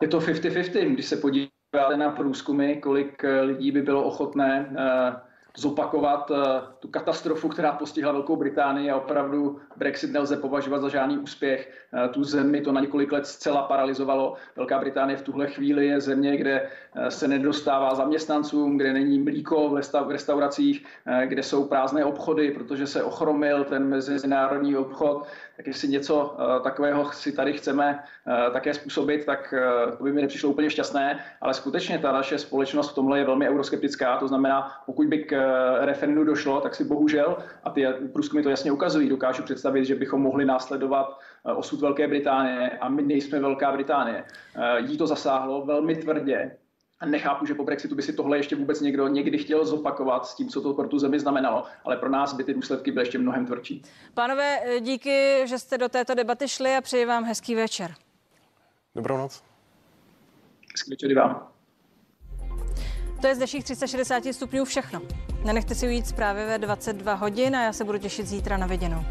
Je 0.02 0.08
to 0.08 0.20
50-50, 0.20 0.94
když 0.94 1.06
se 1.06 1.18
podíváte 1.18 1.98
na 1.98 2.10
průzkumy, 2.10 2.76
kolik 2.76 3.24
eh, 3.24 3.42
lidí 3.42 3.72
by 3.72 3.82
bylo 3.82 4.04
ochotné 4.04 4.76
eh, 4.78 5.16
zopakovat 5.58 6.32
eh, 6.32 6.62
tu 6.80 6.88
katastrofu, 6.88 7.50
která 7.50 7.72
postihla 7.72 8.12
Velkou 8.12 8.36
Británii 8.36 8.92
a 8.92 8.98
opravdu 8.98 9.60
Brexit 9.78 10.12
nelze 10.12 10.38
považovat 10.38 10.82
za 10.82 10.90
žádný 10.90 11.18
úspěch. 11.18 11.72
Eh, 11.94 12.08
Tu 12.10 12.24
zemi 12.24 12.62
to 12.62 12.72
na 12.72 12.82
několik 12.82 13.12
let 13.12 13.28
zcela 13.28 13.64
paralizovalo. 13.64 14.34
Velká 14.56 14.80
Británie 14.80 15.18
v 15.18 15.22
tuhle 15.22 15.48
chvíli 15.48 15.88
je 15.88 16.02
země, 16.02 16.38
kde 16.38 16.70
eh, 16.96 17.12
se 17.12 17.28
nedostává 17.28 17.96
zaměstnancům, 17.96 18.78
kde 18.78 18.94
není 18.94 19.20
mlíko 19.20 19.70
v 19.70 19.74
resta- 19.74 20.04
v 20.04 20.12
restauracích, 20.12 20.86
kde 21.26 21.44
jsou 21.44 21.66
prázdné 21.66 22.06
obchody, 22.06 22.52
protože 22.52 22.88
se 22.88 23.04
ochromil 23.04 23.64
ten 23.64 23.90
mezinárodní 23.90 24.76
obchod. 24.78 25.28
Tak 25.58 25.68
jestli 25.68 25.88
něco 25.88 26.38
takového 26.64 27.12
si 27.12 27.32
tady 27.32 27.54
chceme 27.54 28.04
také 28.54 28.74
způsobit, 28.74 29.26
tak 29.26 29.54
to 29.98 30.04
by 30.04 30.12
mi 30.14 30.22
nepřišlo 30.22 30.50
úplně 30.50 30.70
šťastné, 30.70 31.20
ale 31.42 31.54
skutečně 31.54 32.00
ta 32.00 32.12
naše 32.12 32.38
společnost 32.38 32.92
v 32.92 32.96
tomhle 32.96 33.20
je 33.20 33.26
velmi 33.26 33.50
euroskeptická, 33.50 34.18
to 34.18 34.28
znamená, 34.28 34.72
pokud 34.86 35.08
by 35.08 35.18
k 35.18 35.45
referendu 35.80 36.24
došlo, 36.24 36.62
tak 36.62 36.76
si 36.76 36.84
bohužel, 36.84 37.38
a 37.64 37.70
ty 37.70 37.86
průzkumy 38.14 38.44
to 38.44 38.50
jasně 38.50 38.72
ukazují, 38.72 39.10
dokážu 39.10 39.44
představit, 39.44 39.86
že 39.86 39.96
bychom 39.96 40.22
mohli 40.22 40.46
následovat 40.46 41.20
eh, 41.46 41.52
osud 41.52 41.82
Velké 41.82 42.08
Británie 42.08 42.70
a 42.70 42.90
my 42.90 43.02
nejsme 43.02 43.40
Velká 43.40 43.72
Británie. 43.72 44.24
Eh, 44.56 44.80
Jí 44.80 44.98
to 44.98 45.08
zasáhlo 45.08 45.66
velmi 45.66 45.96
tvrdě, 45.96 46.52
a 47.00 47.06
nechápu, 47.06 47.46
že 47.46 47.54
po 47.54 47.64
Brexitu 47.64 47.96
by 47.96 48.02
si 48.02 48.14
tohle 48.14 48.38
ještě 48.38 48.56
vůbec 48.56 48.82
někdo 48.82 49.08
někdy 49.08 49.38
chtěl 49.38 49.66
zopakovat 49.66 50.26
s 50.26 50.36
tím, 50.36 50.50
co 50.50 50.62
to 50.62 50.74
pro 50.74 50.88
tu 50.88 51.00
zemi 51.00 51.20
znamenalo, 51.20 51.64
ale 51.86 51.98
pro 51.98 52.10
nás 52.10 52.34
by 52.34 52.44
ty 52.44 52.54
důsledky 52.54 52.92
byly 52.92 53.02
ještě 53.02 53.18
mnohem 53.18 53.46
tvrdší. 53.46 53.82
Pánové, 54.14 54.60
eh, 54.64 54.80
díky, 54.80 55.42
že 55.48 55.60
jste 55.60 55.78
do 55.78 55.90
této 55.90 56.16
debaty 56.16 56.48
šli 56.48 56.76
a 56.76 56.82
přeji 56.82 57.06
vám 57.06 57.24
hezký 57.24 57.56
večer. 57.56 57.94
Dobrou 58.96 59.18
noc. 59.18 59.44
Hezký 60.74 60.92
večer 60.92 61.12
i 61.12 61.16
vám. 61.16 61.55
To 63.22 63.28
je 63.28 63.36
z 63.36 63.38
dnešních 63.38 63.64
360 63.64 64.24
stupňů 64.32 64.66
všechno. 64.66 65.02
Nenechte 65.46 65.76
si 65.76 65.88
ujít 65.88 66.08
zprávy 66.08 66.46
ve 66.46 66.58
22 66.58 67.14
hodin 67.14 67.56
a 67.56 67.64
já 67.64 67.74
se 67.74 67.84
budu 67.84 67.98
těšit 67.98 68.28
zítra 68.28 68.58
na 68.58 68.68
viděnou. 68.68 69.06